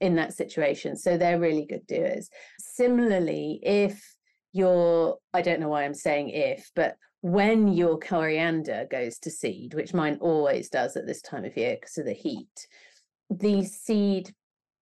in 0.00 0.14
that 0.16 0.34
situation. 0.34 0.96
So 0.96 1.16
they're 1.16 1.40
really 1.40 1.66
good 1.66 1.86
doers. 1.86 2.28
Similarly, 2.58 3.60
if 3.62 4.14
your 4.52 5.16
I 5.34 5.42
don't 5.42 5.60
know 5.60 5.68
why 5.68 5.84
I'm 5.84 5.94
saying 5.94 6.30
if, 6.30 6.70
but 6.74 6.96
when 7.20 7.68
your 7.68 7.98
coriander 7.98 8.86
goes 8.90 9.18
to 9.18 9.30
seed, 9.30 9.74
which 9.74 9.94
mine 9.94 10.18
always 10.20 10.68
does 10.68 10.96
at 10.96 11.06
this 11.06 11.20
time 11.20 11.44
of 11.44 11.56
year 11.56 11.76
because 11.80 11.98
of 11.98 12.06
the 12.06 12.12
heat, 12.12 12.66
the 13.30 13.64
seed 13.64 14.32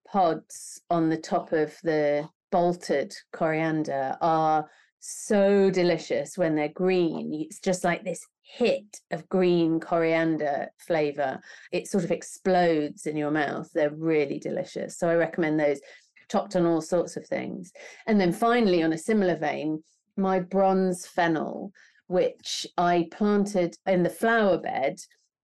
pods 0.06 0.80
on 0.90 1.08
the 1.08 1.16
top 1.16 1.52
of 1.52 1.76
the 1.82 2.28
bolted 2.52 3.14
coriander 3.32 4.16
are 4.20 4.68
so 5.00 5.70
delicious 5.70 6.36
when 6.36 6.54
they're 6.54 6.68
green. 6.68 7.32
It's 7.32 7.60
just 7.60 7.84
like 7.84 8.04
this 8.04 8.24
hit 8.42 9.00
of 9.10 9.28
green 9.28 9.80
coriander 9.80 10.68
flavor. 10.78 11.40
It 11.72 11.88
sort 11.88 12.04
of 12.04 12.10
explodes 12.10 13.06
in 13.06 13.16
your 13.16 13.30
mouth. 13.30 13.68
They're 13.74 13.94
really 13.94 14.38
delicious. 14.38 14.98
So 14.98 15.08
I 15.08 15.14
recommend 15.14 15.58
those 15.58 15.80
topped 16.28 16.56
on 16.56 16.66
all 16.66 16.80
sorts 16.80 17.16
of 17.16 17.26
things. 17.26 17.72
And 18.06 18.20
then 18.20 18.32
finally, 18.32 18.82
on 18.82 18.92
a 18.92 18.98
similar 18.98 19.36
vein, 19.36 19.82
my 20.16 20.40
bronze 20.40 21.06
fennel, 21.06 21.72
which 22.06 22.66
I 22.78 23.08
planted 23.10 23.76
in 23.86 24.02
the 24.02 24.10
flower 24.10 24.58
bed 24.58 24.98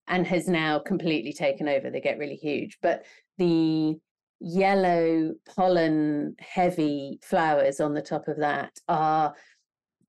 and 0.07 0.27
has 0.27 0.47
now 0.47 0.79
completely 0.79 1.33
taken 1.33 1.67
over. 1.67 1.89
They 1.89 2.01
get 2.01 2.17
really 2.17 2.35
huge. 2.35 2.77
But 2.81 3.05
the 3.37 3.95
yellow 4.39 5.33
pollen 5.55 6.35
heavy 6.39 7.19
flowers 7.21 7.79
on 7.79 7.93
the 7.93 8.01
top 8.01 8.27
of 8.27 8.37
that 8.37 8.71
are 8.87 9.33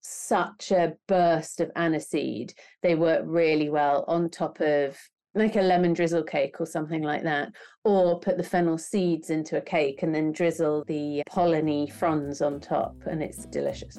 such 0.01 0.73
a 0.73 0.95
burst 1.07 1.61
of 1.61 1.71
aniseed. 1.75 2.53
They 2.83 2.95
work 2.95 3.23
really 3.25 3.69
well 3.71 4.05
on 4.09 4.31
top 4.31 4.61
of 4.61 4.99
like 5.35 5.57
a 5.57 5.63
lemon 5.63 5.93
drizzle 5.93 6.23
cake 6.23 6.61
or 6.61 6.67
something 6.67 7.03
like 7.03 7.23
that, 7.23 7.53
or 7.85 8.19
put 8.21 8.37
the 8.37 8.43
fennel 8.43 8.79
seeds 8.79 9.31
into 9.31 9.57
a 9.57 9.61
cake 9.61 10.03
and 10.03 10.15
then 10.15 10.33
drizzle 10.33 10.85
the 10.87 11.23
polleny 11.31 11.91
fronds 11.91 12.43
on 12.43 12.61
top, 12.61 12.95
and 13.07 13.23
it's 13.23 13.47
delicious. 13.47 13.99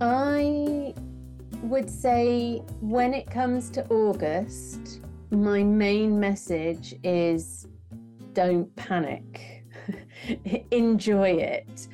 I 0.00 0.94
would 1.62 1.88
say 1.88 2.58
when 2.80 3.14
it 3.14 3.30
comes 3.30 3.70
to 3.70 3.86
August, 3.88 5.00
my 5.30 5.62
main 5.62 6.18
message 6.18 6.94
is 7.04 7.68
don't 8.32 8.74
panic. 8.76 9.64
Enjoy 10.70 11.30
it. 11.30 11.88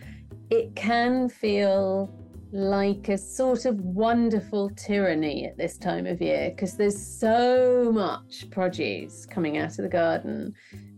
It 0.50 0.74
can 0.74 1.28
feel 1.28 2.10
like 2.52 3.08
a 3.08 3.18
sort 3.18 3.66
of 3.66 3.80
wonderful 3.80 4.70
tyranny 4.70 5.46
at 5.46 5.58
this 5.58 5.76
time 5.76 6.06
of 6.06 6.20
year 6.22 6.50
because 6.50 6.76
there's 6.76 7.00
so 7.00 7.90
much 7.92 8.48
produce 8.50 9.26
coming 9.26 9.58
out 9.58 9.70
of 9.70 9.76
the 9.84 9.88
garden. 9.88 10.54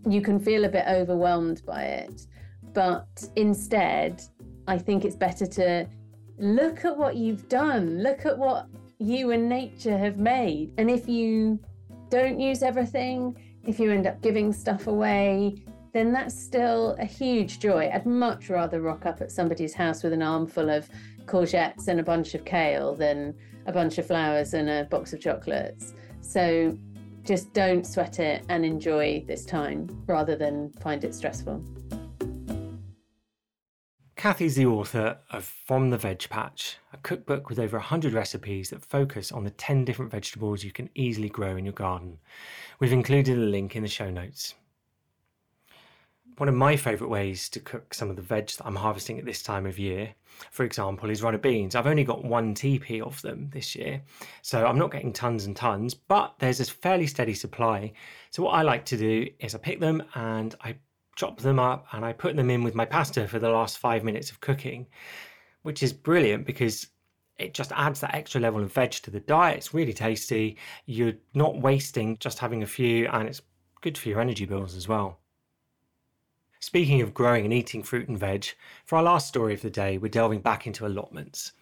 You 0.09 0.21
can 0.21 0.39
feel 0.39 0.65
a 0.65 0.69
bit 0.69 0.85
overwhelmed 0.87 1.63
by 1.67 1.83
it. 1.83 2.27
But 2.73 3.29
instead, 3.37 4.23
I 4.69 4.79
think 4.79 5.05
it's 5.05 5.17
better 5.17 5.47
to 5.47 5.89
look 6.39 6.85
at 6.85 6.97
what 6.97 7.17
you've 7.17 7.49
done, 7.49 8.03
look 8.03 8.27
at 8.27 8.39
what 8.39 8.67
you 8.99 9.33
and 9.33 9.49
nature 9.49 9.99
have 9.99 10.19
made. 10.19 10.73
And 10.79 10.91
if 10.91 11.09
you 11.09 11.59
don't 12.11 12.39
use 12.39 12.63
everything, 12.63 13.37
if 13.65 13.81
you 13.81 13.91
end 13.91 14.07
up 14.07 14.23
giving 14.23 14.53
stuff 14.53 14.87
away, 14.87 15.65
then 15.93 16.13
that's 16.13 16.41
still 16.41 16.97
a 16.99 17.05
huge 17.05 17.59
joy. 17.59 17.91
I'd 17.93 18.07
much 18.07 18.49
rather 18.49 18.81
rock 18.81 19.07
up 19.07 19.21
at 19.21 19.33
somebody's 19.33 19.75
house 19.75 20.03
with 20.03 20.13
an 20.13 20.23
armful 20.23 20.71
of 20.71 20.89
courgettes 21.27 21.89
and 21.89 22.01
a 22.01 22.03
bunch 22.03 22.35
of 22.35 22.45
kale 22.45 22.95
than 22.95 23.35
a 23.67 23.73
bunch 23.73 23.99
of 23.99 24.07
flowers 24.07 24.55
and 24.55 24.69
a 24.69 24.85
box 24.85 25.13
of 25.13 25.21
chocolates. 25.21 25.95
So 26.21 26.77
just 27.25 27.53
don't 27.53 27.87
sweat 27.87 28.19
it 28.19 28.45
and 28.49 28.65
enjoy 28.65 29.25
this 29.27 29.45
time 29.45 30.05
rather 30.07 30.37
than 30.37 30.73
find 30.75 31.05
it 31.05 31.15
stressful. 31.15 31.63
Kathy's 34.17 34.55
the 34.55 34.67
author 34.67 35.17
of 35.31 35.45
From 35.45 35.89
the 35.89 35.97
Veg 35.97 36.29
Patch, 36.29 36.77
a 36.93 36.99
cookbook 36.99 37.49
with 37.49 37.59
over 37.59 37.79
100 37.79 38.13
recipes 38.13 38.69
that 38.69 38.85
focus 38.85 39.33
on 39.33 39.45
the 39.45 39.51
10 39.51 39.87
different 39.87 40.11
vegetables 40.11 40.63
you 40.63 40.73
can 40.73 40.91
easily 40.95 41.31
grow 41.31 41.57
in 41.57 41.65
your 41.65 41.73
garden. 41.73 42.19
We've 42.81 42.93
included 42.93 43.39
a 43.39 43.41
link 43.41 43.77
in 43.77 43.83
the 43.83 43.89
show 43.89 44.11
notes. 44.11 44.55
One 46.41 46.49
of 46.49 46.55
my 46.55 46.75
favourite 46.75 47.11
ways 47.11 47.51
to 47.51 47.61
cook 47.61 47.93
some 47.93 48.09
of 48.09 48.17
the 48.17 48.23
veg 48.23 48.49
that 48.49 48.65
I'm 48.67 48.77
harvesting 48.77 49.19
at 49.19 49.27
this 49.27 49.43
time 49.43 49.67
of 49.67 49.79
year, 49.79 50.15
for 50.51 50.65
example, 50.65 51.11
is 51.11 51.23
runner 51.23 51.37
beans. 51.37 51.75
I've 51.75 51.87
only 51.87 52.03
got 52.03 52.25
one 52.25 52.55
teepee 52.55 53.03
of 53.03 53.21
them 53.21 53.51
this 53.53 53.77
year, 53.77 54.01
so 54.41 54.65
I'm 54.65 54.79
not 54.79 54.91
getting 54.91 55.13
tons 55.13 55.45
and 55.45 55.55
tons, 55.55 55.93
but 55.93 56.33
there's 56.39 56.61
a 56.61 56.65
fairly 56.65 57.07
steady 57.07 57.35
supply. 57.35 57.93
So 58.31 58.43
what 58.43 58.53
I 58.53 58.63
like 58.63 58.87
to 58.87 58.97
do 58.97 59.29
is 59.39 59.55
I 59.55 59.59
pick 59.59 59.81
them 59.81 60.03
and 60.15 60.55
I 60.63 60.77
chop 61.15 61.41
them 61.41 61.59
up 61.59 61.85
and 61.93 62.07
I 62.07 62.15
put 62.15 62.37
them 62.37 62.49
in 62.49 62.65
with 62.65 62.75
my 62.75 62.87
pasta 62.87 63.29
for 63.29 63.39
the 63.39 63.51
last 63.51 63.77
five 63.77 64.03
minutes 64.03 64.31
of 64.31 64.41
cooking, 64.41 64.87
which 65.61 65.83
is 65.83 65.93
brilliant 65.93 66.47
because 66.47 66.87
it 67.37 67.53
just 67.53 67.71
adds 67.73 68.01
that 68.01 68.15
extra 68.15 68.41
level 68.41 68.63
of 68.63 68.73
veg 68.73 68.93
to 68.93 69.11
the 69.11 69.21
diet. 69.21 69.59
It's 69.59 69.75
really 69.75 69.93
tasty. 69.93 70.57
You're 70.87 71.19
not 71.35 71.61
wasting 71.61 72.17
just 72.17 72.39
having 72.39 72.63
a 72.63 72.67
few, 72.67 73.09
and 73.09 73.29
it's 73.29 73.43
good 73.83 73.99
for 73.99 74.09
your 74.09 74.23
energy 74.23 74.47
bills 74.47 74.75
as 74.75 74.89
well. 74.89 75.19
Speaking 76.63 77.01
of 77.01 77.15
growing 77.15 77.47
and 77.47 77.55
eating 77.55 77.83
fruit 77.83 78.07
and 78.09 78.19
veg, 78.19 78.49
for 78.85 78.97
our 78.97 79.03
last 79.03 79.29
story 79.29 79.55
of 79.55 79.63
the 79.63 79.71
day, 79.71 79.97
we're 79.97 80.09
delving 80.11 80.41
back 80.41 80.67
into 80.67 80.87
allotments. 80.87 81.53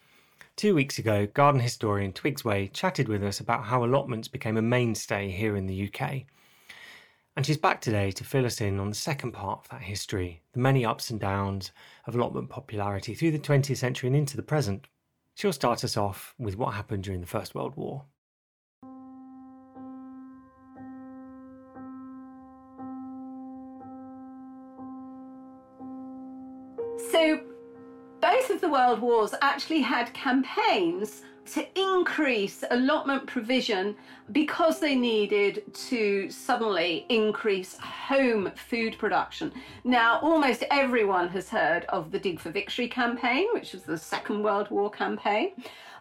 Two 0.57 0.75
weeks 0.75 0.99
ago, 0.99 1.25
garden 1.25 1.61
historian 1.61 2.11
Twigs 2.11 2.43
Way 2.43 2.67
chatted 2.67 3.07
with 3.07 3.23
us 3.23 3.39
about 3.39 3.63
how 3.63 3.85
allotments 3.85 4.27
became 4.27 4.57
a 4.57 4.61
mainstay 4.61 5.29
here 5.29 5.55
in 5.55 5.67
the 5.67 5.89
UK. 5.89 6.23
And 7.37 7.45
she's 7.45 7.57
back 7.57 7.79
today 7.79 8.11
to 8.11 8.25
fill 8.25 8.45
us 8.45 8.59
in 8.59 8.77
on 8.77 8.89
the 8.89 8.95
second 8.95 9.31
part 9.31 9.59
of 9.59 9.69
that 9.69 9.83
history, 9.83 10.41
the 10.51 10.59
many 10.59 10.85
ups 10.85 11.09
and 11.09 11.17
downs 11.17 11.71
of 12.05 12.15
allotment 12.15 12.49
popularity 12.49 13.15
through 13.15 13.31
the 13.31 13.39
20th 13.39 13.77
century 13.77 14.07
and 14.07 14.17
into 14.17 14.35
the 14.35 14.43
present. 14.43 14.87
She'll 15.33 15.53
start 15.53 15.85
us 15.85 15.95
off 15.95 16.35
with 16.37 16.57
what 16.57 16.73
happened 16.73 17.05
during 17.05 17.21
the 17.21 17.25
First 17.25 17.55
World 17.55 17.77
War. 17.77 18.03
World 28.89 29.01
wars 29.01 29.35
actually 29.43 29.81
had 29.81 30.11
campaigns 30.15 31.21
to 31.45 31.63
increase 31.79 32.63
allotment 32.71 33.27
provision 33.27 33.95
because 34.31 34.79
they 34.79 34.95
needed 34.95 35.61
to 35.75 36.27
suddenly 36.31 37.05
increase 37.09 37.77
home 37.77 38.51
food 38.55 38.97
production. 38.97 39.53
Now, 39.83 40.19
almost 40.21 40.63
everyone 40.71 41.27
has 41.29 41.49
heard 41.49 41.85
of 41.85 42.09
the 42.09 42.17
Dig 42.17 42.39
for 42.39 42.49
Victory 42.49 42.87
campaign, 42.87 43.45
which 43.53 43.73
was 43.73 43.83
the 43.83 43.95
Second 43.95 44.41
World 44.41 44.71
War 44.71 44.89
campaign, 44.89 45.51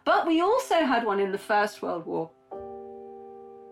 but 0.06 0.26
we 0.26 0.40
also 0.40 0.76
had 0.76 1.04
one 1.04 1.20
in 1.20 1.30
the 1.30 1.36
First 1.36 1.82
World 1.82 2.06
War. 2.06 2.30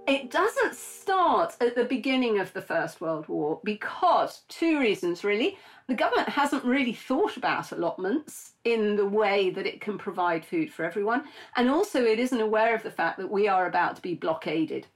It 0.07 0.31
doesn't 0.31 0.77
start 0.77 1.57
at 1.61 1.75
the 1.75 1.85
beginning 1.85 2.39
of 2.39 2.53
the 2.53 2.63
First 2.63 3.01
World 3.01 3.27
War 3.27 3.61
because 3.65 4.43
two 4.49 4.79
reasons 4.79 5.25
really 5.25 5.59
the 5.89 5.95
government 5.95 6.29
hasn't 6.29 6.65
really 6.65 6.93
thought 6.93 7.37
about 7.37 7.73
allotments 7.73 8.53
in 8.65 8.95
the 8.95 9.07
way 9.07 9.51
that 9.51 9.67
it 9.67 9.81
can 9.81 9.99
provide 9.99 10.45
food 10.45 10.73
for 10.73 10.85
everyone. 10.85 11.25
And 11.57 11.69
also, 11.69 12.05
it 12.05 12.21
isn't 12.21 12.41
aware 12.41 12.75
of 12.75 12.85
the 12.85 12.91
fact 12.91 13.19
that 13.19 13.31
we 13.31 13.49
are 13.49 13.67
about 13.67 13.97
to 13.97 14.03
be 14.03 14.15
blockaded. 14.15 14.87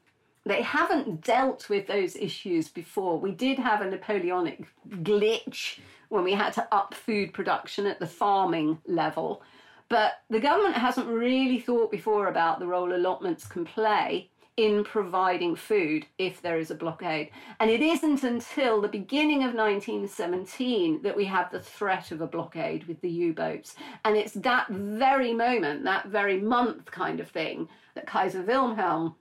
They 0.44 0.62
haven't 0.62 1.22
dealt 1.22 1.68
with 1.68 1.86
those 1.86 2.16
issues 2.16 2.68
before. 2.68 3.18
We 3.18 3.32
did 3.32 3.58
have 3.58 3.82
a 3.82 3.90
Napoleonic 3.90 4.64
glitch 4.88 5.80
when 6.08 6.24
we 6.24 6.32
had 6.32 6.52
to 6.54 6.68
up 6.72 6.94
food 6.94 7.32
production 7.32 7.86
at 7.86 7.98
the 7.98 8.06
farming 8.06 8.78
level. 8.86 9.42
But 9.88 10.22
the 10.28 10.40
government 10.40 10.76
hasn't 10.76 11.08
really 11.08 11.60
thought 11.60 11.90
before 11.90 12.28
about 12.28 12.58
the 12.60 12.66
role 12.66 12.94
allotments 12.94 13.46
can 13.46 13.64
play 13.64 14.30
in 14.60 14.84
providing 14.84 15.56
food 15.56 16.04
if 16.18 16.42
there 16.42 16.58
is 16.58 16.70
a 16.70 16.74
blockade. 16.74 17.30
And 17.60 17.70
it 17.70 17.80
isn't 17.80 18.22
until 18.22 18.82
the 18.82 18.88
beginning 18.88 19.38
of 19.38 19.54
1917 19.54 21.00
that 21.00 21.16
we 21.16 21.24
have 21.24 21.50
the 21.50 21.60
threat 21.60 22.12
of 22.12 22.20
a 22.20 22.26
blockade 22.26 22.84
with 22.86 23.00
the 23.00 23.08
U 23.08 23.32
boats. 23.32 23.74
And 24.04 24.18
it's 24.18 24.34
that 24.34 24.68
very 24.68 25.32
moment, 25.32 25.84
that 25.84 26.08
very 26.08 26.38
month 26.38 26.90
kind 26.90 27.20
of 27.20 27.30
thing, 27.30 27.70
that 27.94 28.06
Kaiser 28.06 28.42
Wilhelm 28.42 29.14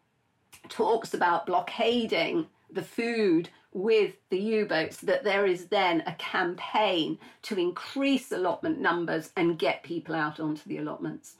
talks 0.67 1.13
about 1.13 1.45
blockading 1.45 2.47
the 2.69 2.84
food 2.84 3.47
with 3.71 4.15
the 4.30 4.39
U 4.39 4.65
boats, 4.65 4.97
that 4.97 5.23
there 5.23 5.45
is 5.45 5.67
then 5.67 6.04
a 6.06 6.13
campaign 6.15 7.17
to 7.43 7.58
increase 7.58 8.34
allotment 8.34 8.82
numbers 8.82 9.32
and 9.38 9.58
get 9.58 9.84
people 9.84 10.15
out 10.15 10.41
onto 10.41 10.67
the 10.67 10.80
allotments. 10.80 11.36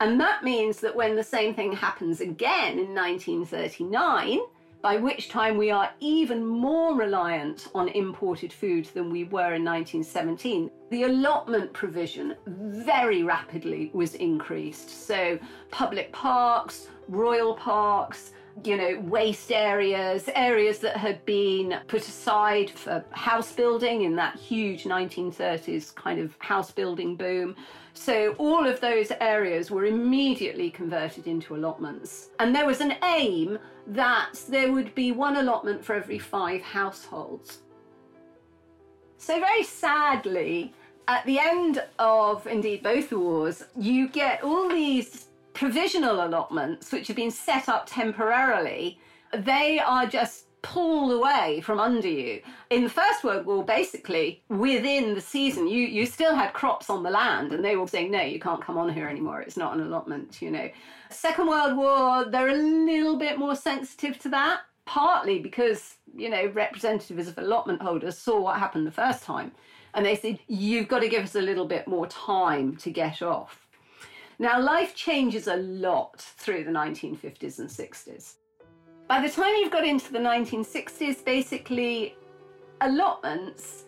And 0.00 0.20
that 0.20 0.44
means 0.44 0.78
that 0.80 0.94
when 0.94 1.16
the 1.16 1.24
same 1.24 1.54
thing 1.54 1.72
happens 1.72 2.20
again 2.20 2.78
in 2.78 2.94
1939, 2.94 4.38
by 4.80 4.96
which 4.96 5.28
time 5.28 5.56
we 5.56 5.72
are 5.72 5.90
even 5.98 6.46
more 6.46 6.94
reliant 6.94 7.68
on 7.74 7.88
imported 7.88 8.52
food 8.52 8.88
than 8.94 9.10
we 9.10 9.24
were 9.24 9.54
in 9.54 9.64
1917, 9.64 10.70
the 10.90 11.02
allotment 11.02 11.72
provision 11.72 12.36
very 12.46 13.24
rapidly 13.24 13.90
was 13.92 14.14
increased. 14.14 14.88
So, 14.88 15.36
public 15.72 16.12
parks, 16.12 16.86
royal 17.08 17.54
parks, 17.54 18.32
you 18.64 18.76
know, 18.76 19.00
waste 19.00 19.52
areas, 19.52 20.28
areas 20.34 20.78
that 20.80 20.96
had 20.96 21.24
been 21.24 21.80
put 21.86 22.06
aside 22.06 22.70
for 22.70 23.04
house 23.10 23.52
building 23.52 24.02
in 24.02 24.16
that 24.16 24.36
huge 24.36 24.84
1930s 24.84 25.94
kind 25.94 26.20
of 26.20 26.34
house 26.38 26.70
building 26.70 27.16
boom. 27.16 27.54
So 27.94 28.34
all 28.38 28.66
of 28.66 28.80
those 28.80 29.10
areas 29.20 29.70
were 29.70 29.86
immediately 29.86 30.70
converted 30.70 31.26
into 31.26 31.56
allotments. 31.56 32.30
And 32.38 32.54
there 32.54 32.66
was 32.66 32.80
an 32.80 32.94
aim 33.02 33.58
that 33.88 34.44
there 34.48 34.72
would 34.72 34.94
be 34.94 35.12
one 35.12 35.36
allotment 35.36 35.84
for 35.84 35.94
every 35.94 36.18
five 36.18 36.62
households. 36.62 37.58
So, 39.16 39.40
very 39.40 39.64
sadly, 39.64 40.72
at 41.08 41.24
the 41.26 41.40
end 41.40 41.82
of 41.98 42.46
indeed 42.46 42.82
both 42.82 43.10
wars, 43.10 43.64
you 43.76 44.08
get 44.08 44.44
all 44.44 44.68
these 44.68 45.27
provisional 45.58 46.24
allotments 46.24 46.92
which 46.92 47.08
have 47.08 47.16
been 47.16 47.32
set 47.32 47.68
up 47.68 47.84
temporarily. 47.84 48.96
They 49.36 49.80
are 49.80 50.06
just 50.06 50.44
pulled 50.62 51.10
away 51.10 51.60
from 51.62 51.80
under 51.80 52.06
you. 52.06 52.40
In 52.70 52.84
the 52.84 52.90
First 52.90 53.24
World 53.24 53.44
War, 53.44 53.64
basically, 53.64 54.40
within 54.48 55.16
the 55.16 55.20
season, 55.20 55.66
you, 55.66 55.80
you 55.80 56.06
still 56.06 56.36
had 56.36 56.52
crops 56.52 56.88
on 56.88 57.02
the 57.02 57.10
land, 57.10 57.52
and 57.52 57.64
they 57.64 57.74
were 57.74 57.88
saying, 57.88 58.12
no, 58.12 58.22
you 58.22 58.38
can't 58.38 58.62
come 58.62 58.78
on 58.78 58.92
here 58.92 59.08
anymore. 59.08 59.40
It's 59.40 59.56
not 59.56 59.74
an 59.74 59.80
allotment, 59.80 60.40
you 60.40 60.52
know. 60.52 60.70
Second 61.10 61.48
World 61.48 61.76
War, 61.76 62.24
they're 62.24 62.50
a 62.50 62.54
little 62.54 63.16
bit 63.16 63.36
more 63.36 63.56
sensitive 63.56 64.16
to 64.20 64.28
that, 64.28 64.60
partly 64.84 65.40
because, 65.40 65.96
you 66.14 66.30
know, 66.30 66.46
representatives 66.54 67.26
of 67.26 67.36
allotment 67.36 67.82
holders 67.82 68.16
saw 68.16 68.40
what 68.40 68.60
happened 68.60 68.86
the 68.86 68.92
first 68.92 69.24
time. 69.24 69.50
And 69.94 70.06
they 70.06 70.14
said, 70.14 70.38
you've 70.46 70.86
got 70.86 71.00
to 71.00 71.08
give 71.08 71.24
us 71.24 71.34
a 71.34 71.42
little 71.42 71.66
bit 71.66 71.88
more 71.88 72.06
time 72.06 72.76
to 72.76 72.90
get 72.92 73.22
off. 73.22 73.67
Now, 74.40 74.60
life 74.60 74.94
changes 74.94 75.48
a 75.48 75.56
lot 75.56 76.20
through 76.20 76.62
the 76.62 76.70
1950s 76.70 77.58
and 77.58 77.68
60s. 77.68 78.34
By 79.08 79.20
the 79.20 79.28
time 79.28 79.54
you've 79.56 79.72
got 79.72 79.84
into 79.84 80.12
the 80.12 80.18
1960s, 80.20 81.24
basically, 81.24 82.14
allotments 82.80 83.84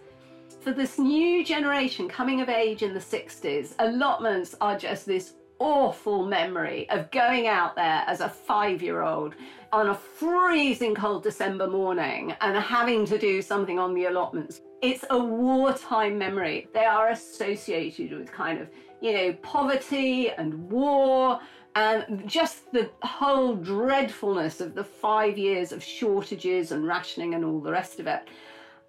for 0.60 0.72
this 0.72 0.98
new 0.98 1.44
generation 1.44 2.08
coming 2.08 2.40
of 2.40 2.48
age 2.48 2.82
in 2.82 2.94
the 2.94 3.00
60s, 3.00 3.74
allotments 3.78 4.56
are 4.60 4.76
just 4.76 5.06
this 5.06 5.34
awful 5.60 6.26
memory 6.26 6.88
of 6.90 7.10
going 7.10 7.46
out 7.46 7.76
there 7.76 8.02
as 8.06 8.20
a 8.20 8.28
five 8.28 8.82
year 8.82 9.02
old 9.02 9.34
on 9.72 9.90
a 9.90 9.94
freezing 9.94 10.94
cold 10.94 11.22
December 11.22 11.68
morning 11.68 12.34
and 12.40 12.56
having 12.56 13.04
to 13.06 13.18
do 13.18 13.40
something 13.40 13.78
on 13.78 13.94
the 13.94 14.06
allotments. 14.06 14.62
It's 14.82 15.04
a 15.10 15.18
wartime 15.18 16.18
memory. 16.18 16.66
They 16.72 16.86
are 16.86 17.10
associated 17.10 18.18
with 18.18 18.32
kind 18.32 18.58
of, 18.58 18.68
you 19.00 19.12
know, 19.12 19.32
poverty 19.42 20.30
and 20.30 20.70
war 20.70 21.40
and 21.74 22.28
just 22.28 22.72
the 22.72 22.90
whole 23.02 23.54
dreadfulness 23.54 24.60
of 24.60 24.74
the 24.74 24.84
five 24.84 25.38
years 25.38 25.72
of 25.72 25.82
shortages 25.82 26.72
and 26.72 26.86
rationing 26.86 27.34
and 27.34 27.44
all 27.44 27.60
the 27.60 27.70
rest 27.70 28.00
of 28.00 28.06
it. 28.06 28.28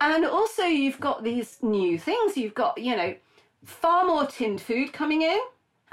And 0.02 0.26
also, 0.26 0.64
you've 0.64 1.00
got 1.00 1.24
these 1.24 1.58
new 1.62 2.00
things. 2.00 2.36
You've 2.36 2.56
got, 2.56 2.78
you 2.80 2.96
know, 2.98 3.16
far 3.64 4.06
more 4.06 4.26
tinned 4.26 4.60
food 4.60 4.94
coming 4.94 5.22
in. 5.22 5.40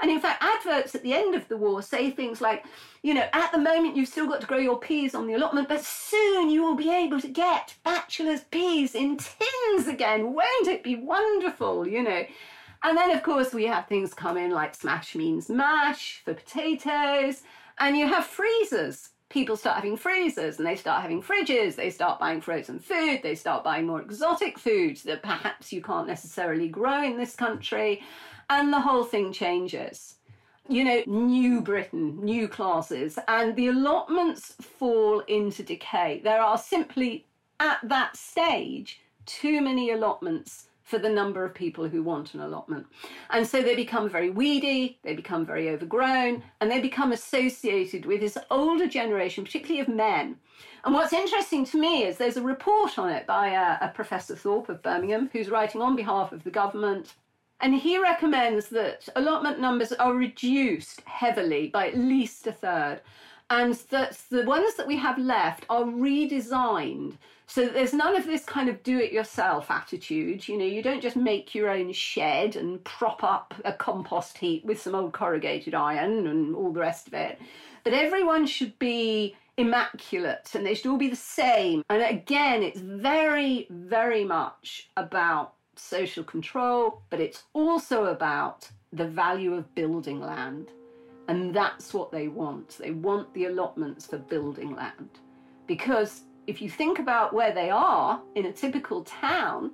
And 0.01 0.09
in 0.09 0.19
fact, 0.19 0.41
adverts 0.41 0.95
at 0.95 1.03
the 1.03 1.13
end 1.13 1.35
of 1.35 1.47
the 1.47 1.57
war 1.57 1.81
say 1.81 2.09
things 2.09 2.41
like, 2.41 2.65
you 3.03 3.13
know, 3.13 3.27
at 3.33 3.51
the 3.51 3.57
moment 3.57 3.97
you've 3.97 4.07
still 4.07 4.27
got 4.27 4.41
to 4.41 4.47
grow 4.47 4.57
your 4.57 4.79
peas 4.79 5.13
on 5.13 5.27
the 5.27 5.33
allotment, 5.33 5.67
but 5.67 5.83
soon 5.83 6.49
you 6.49 6.63
will 6.63 6.75
be 6.75 6.89
able 6.89 7.19
to 7.19 7.27
get 7.27 7.75
Batchelors 7.83 8.45
peas 8.45 8.95
in 8.95 9.17
tins 9.17 9.87
again. 9.87 10.33
Won't 10.33 10.67
it 10.67 10.83
be 10.83 10.95
wonderful? 10.95 11.87
You 11.87 12.03
know. 12.03 12.23
And 12.83 12.97
then, 12.97 13.11
of 13.11 13.23
course, 13.23 13.53
we 13.53 13.65
have 13.65 13.87
things 13.87 14.13
come 14.13 14.37
in 14.37 14.51
like 14.51 14.73
smash 14.73 15.15
means 15.15 15.49
mash 15.49 16.21
for 16.23 16.33
potatoes, 16.33 17.43
and 17.79 17.97
you 17.97 18.07
have 18.07 18.25
freezers. 18.25 19.09
People 19.29 19.57
start 19.57 19.75
having 19.75 19.95
freezers 19.95 20.57
and 20.57 20.65
they 20.65 20.75
start 20.75 21.03
having 21.03 21.21
fridges, 21.21 21.75
they 21.75 21.91
start 21.91 22.19
buying 22.19 22.41
frozen 22.41 22.79
food, 22.79 23.19
they 23.21 23.35
start 23.35 23.63
buying 23.63 23.85
more 23.85 24.01
exotic 24.01 24.57
foods 24.57 25.03
that 25.03 25.21
perhaps 25.21 25.71
you 25.71 25.83
can't 25.83 26.07
necessarily 26.07 26.67
grow 26.67 27.03
in 27.03 27.15
this 27.15 27.35
country, 27.35 28.01
and 28.49 28.73
the 28.73 28.79
whole 28.79 29.03
thing 29.03 29.31
changes. 29.31 30.15
You 30.67 30.83
know, 30.83 31.03
new 31.05 31.61
Britain, 31.61 32.23
new 32.23 32.47
classes, 32.47 33.19
and 33.27 33.55
the 33.55 33.67
allotments 33.67 34.53
fall 34.61 35.19
into 35.21 35.63
decay. 35.63 36.21
There 36.23 36.41
are 36.41 36.57
simply, 36.57 37.25
at 37.59 37.79
that 37.83 38.15
stage, 38.17 39.01
too 39.25 39.61
many 39.61 39.91
allotments 39.91 40.68
for 40.89 40.97
the 40.97 41.07
number 41.07 41.45
of 41.45 41.53
people 41.53 41.87
who 41.87 42.01
want 42.01 42.33
an 42.33 42.39
allotment. 42.39 42.87
And 43.29 43.45
so 43.45 43.61
they 43.61 43.75
become 43.75 44.09
very 44.09 44.31
weedy, 44.31 44.97
they 45.03 45.13
become 45.13 45.45
very 45.45 45.69
overgrown, 45.69 46.41
and 46.59 46.71
they 46.71 46.81
become 46.81 47.11
associated 47.11 48.07
with 48.07 48.21
this 48.21 48.39
older 48.49 48.87
generation, 48.87 49.43
particularly 49.43 49.81
of 49.81 49.87
men. 49.87 50.37
And 50.83 50.95
what's 50.95 51.13
interesting 51.13 51.63
to 51.65 51.79
me 51.79 52.05
is 52.05 52.17
there's 52.17 52.37
a 52.37 52.41
report 52.41 52.97
on 52.97 53.09
it 53.09 53.27
by 53.27 53.49
a, 53.49 53.77
a 53.85 53.91
Professor 53.93 54.35
Thorpe 54.35 54.69
of 54.69 54.81
Birmingham, 54.81 55.29
who's 55.31 55.51
writing 55.51 55.79
on 55.79 55.95
behalf 55.95 56.31
of 56.31 56.43
the 56.43 56.49
government. 56.49 57.13
And 57.61 57.75
he 57.75 57.99
recommends 57.99 58.69
that 58.69 59.07
allotment 59.15 59.59
numbers 59.59 59.91
are 59.91 60.15
reduced 60.15 61.01
heavily 61.01 61.67
by 61.67 61.89
at 61.89 61.97
least 61.97 62.47
a 62.47 62.51
third 62.51 63.01
and 63.51 63.73
that 63.89 64.19
the 64.29 64.43
ones 64.43 64.75
that 64.75 64.87
we 64.87 64.97
have 64.97 65.17
left 65.17 65.65
are 65.69 65.83
redesigned 65.83 67.17
so 67.49 67.65
there's 67.67 67.93
none 67.93 68.15
of 68.15 68.27
this 68.27 68.43
kind 68.45 68.69
of 68.69 68.83
do 68.83 68.99
it 68.99 69.11
yourself 69.11 69.71
attitude. 69.71 70.47
You 70.47 70.55
know, 70.55 70.65
you 70.65 70.83
don't 70.83 71.01
just 71.01 71.15
make 71.15 71.55
your 71.55 71.67
own 71.67 71.91
shed 71.91 72.55
and 72.55 72.81
prop 72.83 73.23
up 73.23 73.55
a 73.65 73.73
compost 73.73 74.37
heap 74.37 74.63
with 74.65 74.79
some 74.79 74.93
old 74.93 75.13
corrugated 75.13 75.73
iron 75.73 76.27
and 76.27 76.55
all 76.55 76.71
the 76.71 76.79
rest 76.79 77.07
of 77.07 77.15
it. 77.15 77.39
But 77.83 77.93
everyone 77.93 78.45
should 78.45 78.77
be 78.77 79.35
immaculate 79.57 80.51
and 80.53 80.63
they 80.63 80.75
should 80.75 80.91
all 80.91 80.99
be 80.99 81.09
the 81.09 81.15
same. 81.15 81.81
And 81.89 82.03
again, 82.03 82.61
it's 82.61 82.81
very, 82.81 83.65
very 83.71 84.23
much 84.23 84.91
about 84.95 85.55
social 85.75 86.23
control, 86.23 87.01
but 87.09 87.19
it's 87.19 87.45
also 87.53 88.05
about 88.05 88.69
the 88.93 89.07
value 89.07 89.55
of 89.55 89.73
building 89.73 90.19
land. 90.19 90.69
And 91.27 91.51
that's 91.51 91.95
what 91.95 92.11
they 92.11 92.27
want. 92.27 92.77
They 92.77 92.91
want 92.91 93.33
the 93.33 93.45
allotments 93.45 94.05
for 94.05 94.19
building 94.19 94.75
land. 94.75 95.09
Because 95.65 96.21
if 96.49 96.63
you 96.63 96.69
think 96.69 96.97
about 96.97 97.31
where 97.31 97.53
they 97.53 97.69
are 97.69 98.19
in 98.33 98.47
a 98.47 98.51
typical 98.51 99.03
town, 99.03 99.71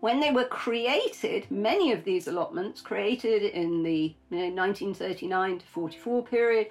when 0.00 0.20
they 0.20 0.30
were 0.30 0.46
created, 0.46 1.46
many 1.50 1.92
of 1.92 2.02
these 2.02 2.28
allotments 2.28 2.80
created 2.80 3.42
in 3.42 3.82
the 3.82 4.16
you 4.30 4.38
know, 4.38 4.62
1939 4.62 5.58
to 5.58 5.66
44 5.66 6.24
period, 6.24 6.70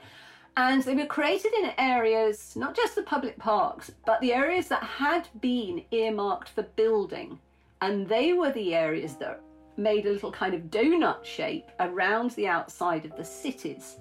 and 0.58 0.82
they 0.84 0.96
were 0.96 1.06
created 1.06 1.54
in 1.54 1.72
areas, 1.78 2.56
not 2.56 2.76
just 2.76 2.96
the 2.96 3.04
public 3.04 3.38
parks, 3.38 3.92
but 4.08 4.20
the 4.22 4.34
areas 4.34 4.68
that 4.70 4.84
had 4.84 5.30
been 5.40 5.84
earmarked 5.92 6.50
for 6.50 6.64
building. 6.64 7.40
And 7.80 8.08
they 8.08 8.34
were 8.34 8.52
the 8.52 8.74
areas 8.74 9.16
that 9.18 9.40
made 9.78 10.08
a 10.08 10.12
little 10.12 10.32
kind 10.32 10.56
of 10.56 10.64
donut 10.64 11.24
shape 11.24 11.70
around 11.80 12.32
the 12.32 12.48
outside 12.48 13.06
of 13.06 13.16
the 13.16 13.24
cities. 13.24 13.98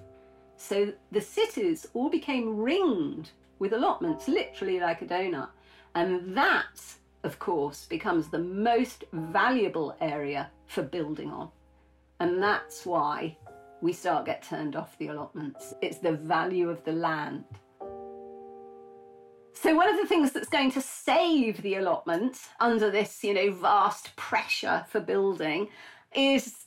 So 0.57 0.95
the 1.13 1.21
cities 1.21 1.87
all 1.93 2.09
became 2.09 2.57
ringed 2.57 3.31
with 3.61 3.73
allotments, 3.75 4.27
literally 4.27 4.81
like 4.81 5.03
a 5.03 5.07
donut. 5.07 5.51
And 5.95 6.37
that, 6.37 6.83
of 7.23 7.39
course, 7.39 7.87
becomes 7.87 8.29
the 8.29 8.39
most 8.39 9.05
valuable 9.13 9.97
area 10.01 10.51
for 10.67 10.83
building 10.83 11.31
on. 11.31 11.51
And 12.19 12.43
that's 12.43 12.85
why 12.85 13.37
we 13.81 13.93
start 13.93 14.27
get 14.27 14.43
turned 14.43 14.75
off 14.75 14.99
the 14.99 15.09
allotments. 15.09 15.75
It's 15.81 15.99
the 15.99 16.13
value 16.13 16.69
of 16.69 16.83
the 16.85 16.93
land. 16.93 17.45
So 19.53 19.75
one 19.75 19.89
of 19.89 19.97
the 19.97 20.07
things 20.07 20.33
that's 20.33 20.49
going 20.49 20.71
to 20.73 20.81
save 20.81 21.61
the 21.63 21.77
allotment 21.77 22.39
under 22.61 22.91
this, 22.91 23.23
you 23.23 23.35
know, 23.35 23.53
vast 23.53 24.17
pressure 24.17 24.87
for 24.89 25.01
building 25.01 25.69
is 26.15 26.65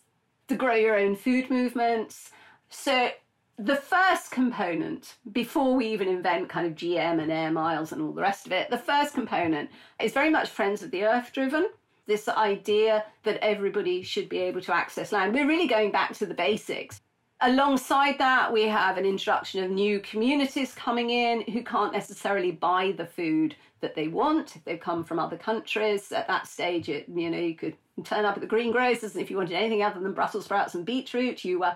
the 0.47 0.55
grow 0.55 0.75
your 0.75 0.97
own 0.97 1.15
food 1.15 1.49
movements. 1.49 2.31
So 2.69 3.09
the 3.57 3.75
first 3.75 4.31
component, 4.31 5.15
before 5.31 5.75
we 5.75 5.87
even 5.87 6.07
invent 6.07 6.49
kind 6.49 6.65
of 6.65 6.73
GM 6.73 7.21
and 7.21 7.31
air 7.31 7.51
miles 7.51 7.91
and 7.91 8.01
all 8.01 8.11
the 8.11 8.21
rest 8.21 8.45
of 8.45 8.51
it, 8.51 8.69
the 8.69 8.77
first 8.77 9.13
component 9.13 9.69
is 10.01 10.11
very 10.11 10.29
much 10.29 10.49
Friends 10.49 10.81
of 10.81 10.91
the 10.91 11.03
Earth 11.03 11.31
driven. 11.31 11.69
This 12.05 12.27
idea 12.27 13.05
that 13.23 13.37
everybody 13.43 14.01
should 14.01 14.27
be 14.27 14.39
able 14.39 14.61
to 14.61 14.75
access 14.75 15.11
land. 15.11 15.33
We're 15.33 15.47
really 15.47 15.67
going 15.67 15.91
back 15.91 16.13
to 16.15 16.25
the 16.25 16.33
basics. 16.33 16.99
Alongside 17.41 18.17
that, 18.19 18.51
we 18.51 18.63
have 18.63 18.97
an 18.97 19.05
introduction 19.05 19.63
of 19.63 19.69
new 19.69 19.99
communities 19.99 20.73
coming 20.73 21.11
in 21.11 21.41
who 21.41 21.63
can't 21.63 21.93
necessarily 21.93 22.51
buy 22.51 22.93
the 22.97 23.05
food 23.05 23.55
that 23.81 23.95
they 23.95 24.07
want 24.07 24.55
if 24.55 24.63
they've 24.63 24.79
come 24.79 25.03
from 25.03 25.19
other 25.19 25.37
countries. 25.37 26.11
At 26.11 26.27
that 26.27 26.47
stage, 26.47 26.89
it, 26.89 27.05
you 27.13 27.29
know, 27.29 27.37
you 27.37 27.55
could 27.55 27.75
turn 28.03 28.25
up 28.25 28.35
at 28.35 28.41
the 28.41 28.47
greengrocers, 28.47 29.13
and 29.13 29.21
if 29.21 29.29
you 29.29 29.37
wanted 29.37 29.55
anything 29.55 29.83
other 29.83 29.99
than 29.99 30.13
Brussels 30.13 30.45
sprouts 30.45 30.73
and 30.73 30.85
beetroot, 30.85 31.43
you 31.45 31.59
were, 31.59 31.75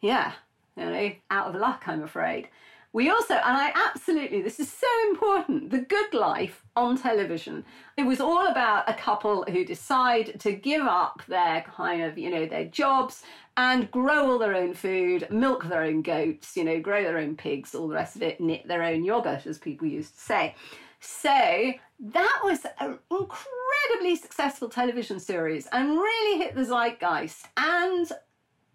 yeah, 0.00 0.32
you 0.76 0.84
know, 0.84 1.12
out 1.30 1.48
of 1.48 1.60
luck, 1.60 1.84
I'm 1.86 2.02
afraid. 2.02 2.48
We 2.92 3.10
also, 3.10 3.34
and 3.34 3.42
I 3.44 3.72
absolutely, 3.74 4.40
this 4.40 4.58
is 4.58 4.72
so 4.72 4.86
important, 5.10 5.70
the 5.70 5.80
good 5.80 6.14
life 6.14 6.64
on 6.76 6.96
television. 6.96 7.62
It 7.98 8.04
was 8.04 8.20
all 8.20 8.46
about 8.46 8.88
a 8.88 8.94
couple 8.94 9.44
who 9.44 9.66
decide 9.66 10.40
to 10.40 10.52
give 10.52 10.80
up 10.80 11.22
their 11.28 11.60
kind 11.62 12.00
of, 12.00 12.16
you 12.16 12.30
know, 12.30 12.46
their 12.46 12.64
jobs 12.64 13.22
and 13.58 13.90
grow 13.90 14.30
all 14.30 14.38
their 14.38 14.54
own 14.54 14.72
food, 14.72 15.26
milk 15.30 15.64
their 15.64 15.82
own 15.82 16.00
goats, 16.00 16.56
you 16.56 16.64
know, 16.64 16.80
grow 16.80 17.02
their 17.02 17.18
own 17.18 17.36
pigs, 17.36 17.74
all 17.74 17.88
the 17.88 17.94
rest 17.94 18.16
of 18.16 18.22
it, 18.22 18.40
knit 18.40 18.66
their 18.66 18.82
own 18.82 19.04
yogurt, 19.04 19.46
as 19.46 19.58
people 19.58 19.86
used 19.86 20.14
to 20.14 20.20
say. 20.20 20.54
So 21.00 21.72
that 22.00 22.40
was 22.44 22.64
an 22.80 22.98
incredibly 23.10 24.16
successful 24.16 24.70
television 24.70 25.20
series 25.20 25.66
and 25.70 25.90
really 25.90 26.38
hit 26.38 26.54
the 26.54 26.64
zeitgeist 26.64 27.46
and 27.58 28.10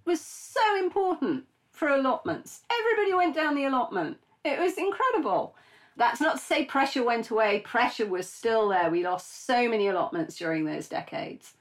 was 0.06 0.22
so 0.22 0.78
important 0.78 1.46
for 1.82 1.90
allotments. 1.90 2.62
Everybody 2.72 3.16
went 3.16 3.34
down 3.34 3.56
the 3.56 3.66
allotment. 3.66 4.18
It 4.46 4.60
was 4.60 4.78
incredible. 4.78 5.56
That's 5.98 6.22
not 6.22 6.38
to 6.38 6.44
say 6.44 6.64
pressure 6.64 7.04
went 7.04 7.32
away, 7.32 7.62
pressure 7.62 8.06
was 8.06 8.30
still 8.30 8.70
there. 8.70 8.92
We 8.92 9.04
lost 9.04 9.48
so 9.48 9.68
many 9.68 9.88
allotments 9.88 10.36
during 10.36 10.64
those 10.64 10.88
decades. 10.88 11.54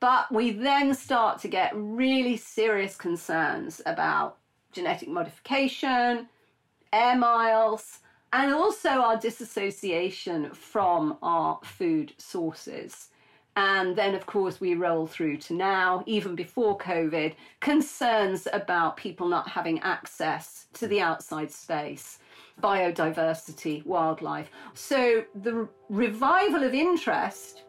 But 0.00 0.32
we 0.32 0.52
then 0.52 0.94
start 0.94 1.38
to 1.42 1.48
get 1.48 1.72
really 1.74 2.38
serious 2.38 2.96
concerns 2.96 3.82
about 3.84 4.38
genetic 4.72 5.10
modification, 5.10 6.28
air 6.90 7.18
miles, 7.18 7.98
and 8.32 8.54
also 8.54 8.88
our 8.88 9.18
disassociation 9.18 10.48
from 10.52 11.18
our 11.22 11.60
food 11.62 12.14
sources. 12.16 13.08
And 13.58 13.96
then, 13.96 14.14
of 14.14 14.24
course, 14.24 14.60
we 14.60 14.76
roll 14.76 15.08
through 15.08 15.38
to 15.38 15.52
now, 15.52 16.04
even 16.06 16.36
before 16.36 16.78
COVID, 16.78 17.34
concerns 17.58 18.46
about 18.52 18.96
people 18.96 19.26
not 19.26 19.48
having 19.48 19.80
access 19.80 20.68
to 20.74 20.86
the 20.86 21.00
outside 21.00 21.50
space 21.50 22.20
biodiversity, 22.62 23.84
wildlife. 23.84 24.48
So 24.74 25.24
the 25.42 25.68
revival 25.88 26.62
of 26.62 26.72
interest 26.72 27.64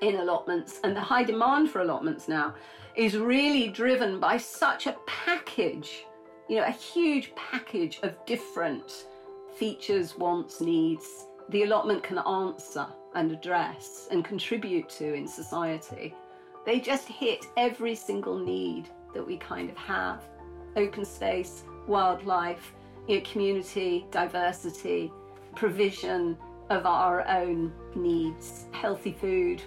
in 0.00 0.16
allotments 0.16 0.80
and 0.82 0.96
the 0.96 1.00
high 1.00 1.24
demand 1.24 1.70
for 1.70 1.82
allotments 1.82 2.26
now 2.26 2.54
is 2.96 3.18
really 3.18 3.68
driven 3.68 4.18
by 4.18 4.38
such 4.38 4.86
a 4.86 4.96
package, 5.06 6.06
you 6.48 6.56
know, 6.56 6.64
a 6.64 6.70
huge 6.70 7.34
package 7.36 8.00
of 8.02 8.16
different 8.24 9.04
features, 9.56 10.16
wants, 10.16 10.62
needs. 10.62 11.26
The 11.50 11.64
allotment 11.64 12.02
can 12.02 12.16
answer 12.16 12.86
and 13.14 13.32
address 13.32 14.08
and 14.10 14.24
contribute 14.24 14.88
to 14.88 15.14
in 15.14 15.26
society. 15.26 16.14
They 16.66 16.80
just 16.80 17.08
hit 17.08 17.46
every 17.56 17.94
single 17.94 18.38
need 18.38 18.88
that 19.14 19.26
we 19.26 19.36
kind 19.38 19.70
of 19.70 19.76
have 19.76 20.24
open 20.76 21.04
space, 21.04 21.64
wildlife, 21.86 22.72
you 23.08 23.16
know, 23.16 23.24
community, 23.24 24.06
diversity, 24.10 25.12
provision 25.56 26.36
of 26.68 26.86
our 26.86 27.26
own 27.28 27.72
needs, 27.96 28.66
healthy 28.72 29.12
food, 29.12 29.62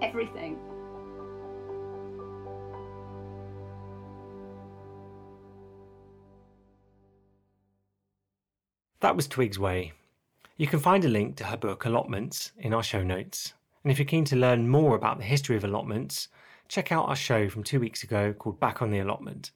everything. 0.00 0.58
That 9.00 9.16
was 9.16 9.28
Twigs 9.28 9.58
Way. 9.58 9.92
You 10.56 10.68
can 10.68 10.78
find 10.78 11.04
a 11.04 11.08
link 11.08 11.34
to 11.38 11.44
her 11.44 11.56
book 11.56 11.84
Allotments 11.84 12.52
in 12.58 12.72
our 12.72 12.82
show 12.82 13.02
notes. 13.02 13.54
And 13.82 13.90
if 13.90 13.98
you're 13.98 14.06
keen 14.06 14.24
to 14.26 14.36
learn 14.36 14.68
more 14.68 14.94
about 14.94 15.18
the 15.18 15.24
history 15.24 15.56
of 15.56 15.64
allotments, 15.64 16.28
check 16.68 16.92
out 16.92 17.08
our 17.08 17.16
show 17.16 17.48
from 17.48 17.64
two 17.64 17.80
weeks 17.80 18.04
ago 18.04 18.32
called 18.32 18.60
Back 18.60 18.80
on 18.80 18.92
the 18.92 19.00
Allotment. 19.00 19.50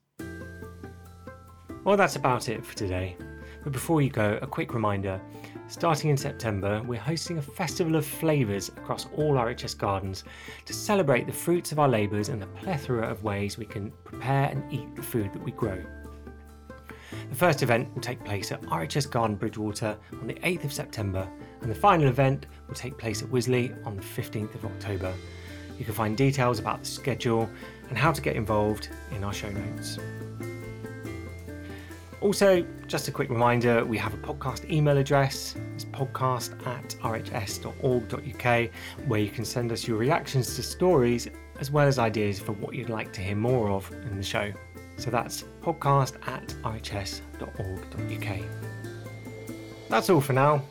Well, 1.85 1.97
that's 1.97 2.17
about 2.17 2.49
it 2.49 2.67
for 2.67 2.77
today. 2.77 3.17
But 3.63 3.73
before 3.73 4.03
you 4.03 4.11
go, 4.11 4.41
a 4.43 4.47
quick 4.49 4.75
reminder 4.75 5.21
starting 5.69 6.11
in 6.11 6.17
September, 6.17 6.83
we're 6.85 6.99
hosting 6.99 7.39
a 7.39 7.43
festival 7.43 7.95
of 7.95 8.05
flavours 8.05 8.69
across 8.71 9.07
all 9.15 9.35
RHS 9.35 9.79
gardens 9.79 10.25
to 10.65 10.73
celebrate 10.73 11.29
the 11.29 11.33
fruits 11.33 11.71
of 11.71 11.79
our 11.79 11.89
labours 11.89 12.29
and 12.29 12.43
the 12.43 12.47
plethora 12.49 13.09
of 13.09 13.23
ways 13.23 13.57
we 13.57 13.67
can 13.67 13.93
prepare 14.03 14.49
and 14.49 14.65
eat 14.73 14.97
the 14.97 15.03
food 15.03 15.33
that 15.33 15.45
we 15.45 15.53
grow. 15.53 15.81
The 17.31 17.37
first 17.37 17.63
event 17.63 17.95
will 17.95 18.03
take 18.03 18.25
place 18.25 18.53
at 18.53 18.63
RHS 18.63 19.11
Garden 19.11 19.37
Bridgewater 19.37 19.97
on 20.21 20.27
the 20.27 20.35
8th 20.35 20.65
of 20.65 20.73
September, 20.73 21.29
and 21.61 21.71
the 21.71 21.75
final 21.75 22.09
event 22.09 22.47
will 22.67 22.75
take 22.75 22.97
place 22.97 23.23
at 23.23 23.29
Wisley 23.29 23.75
on 23.87 23.97
the 23.97 24.03
15th 24.03 24.55
of 24.55 24.65
October. 24.65 25.13
You 25.79 25.85
can 25.85 25.95
find 25.95 26.17
details 26.17 26.59
about 26.59 26.81
the 26.81 26.89
schedule 26.89 27.49
and 27.89 27.97
how 27.99 28.13
to 28.13 28.21
get 28.21 28.35
involved 28.35 28.89
in 29.15 29.23
our 29.25 29.33
show 29.33 29.51
notes. 29.51 29.99
Also, 32.21 32.67
just 32.89 33.07
a 33.07 33.13
quick 33.13 33.31
reminder 33.31 33.85
we 33.85 33.97
have 33.97 34.13
a 34.13 34.19
podcast 34.19 34.69
email 34.69 34.97
address. 34.97 35.55
It's 35.75 35.85
podcast 35.85 36.67
at 36.67 36.97
rhs.org.uk, 37.05 38.71
where 39.07 39.21
you 39.21 39.31
can 39.31 39.45
send 39.45 39.71
us 39.71 39.87
your 39.87 39.99
reactions 39.99 40.57
to 40.57 40.63
stories 40.63 41.29
as 41.61 41.71
well 41.71 41.87
as 41.87 41.99
ideas 41.99 42.41
for 42.41 42.53
what 42.53 42.75
you'd 42.75 42.89
like 42.89 43.13
to 43.13 43.21
hear 43.21 43.37
more 43.37 43.71
of 43.71 43.91
in 43.93 44.17
the 44.17 44.23
show. 44.23 44.53
So 44.99 45.11
that's 45.11 45.45
podcast 45.63 46.17
at 46.29 46.49
rhs.org.uk. 46.65 48.39
That's 49.89 50.11
all 50.11 50.21
for 50.21 50.33
now. 50.33 50.63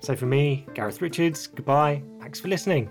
So 0.00 0.16
for 0.16 0.26
me, 0.26 0.66
Gareth 0.74 1.00
Richards, 1.02 1.46
goodbye. 1.46 2.02
Thanks 2.20 2.40
for 2.40 2.48
listening. 2.48 2.90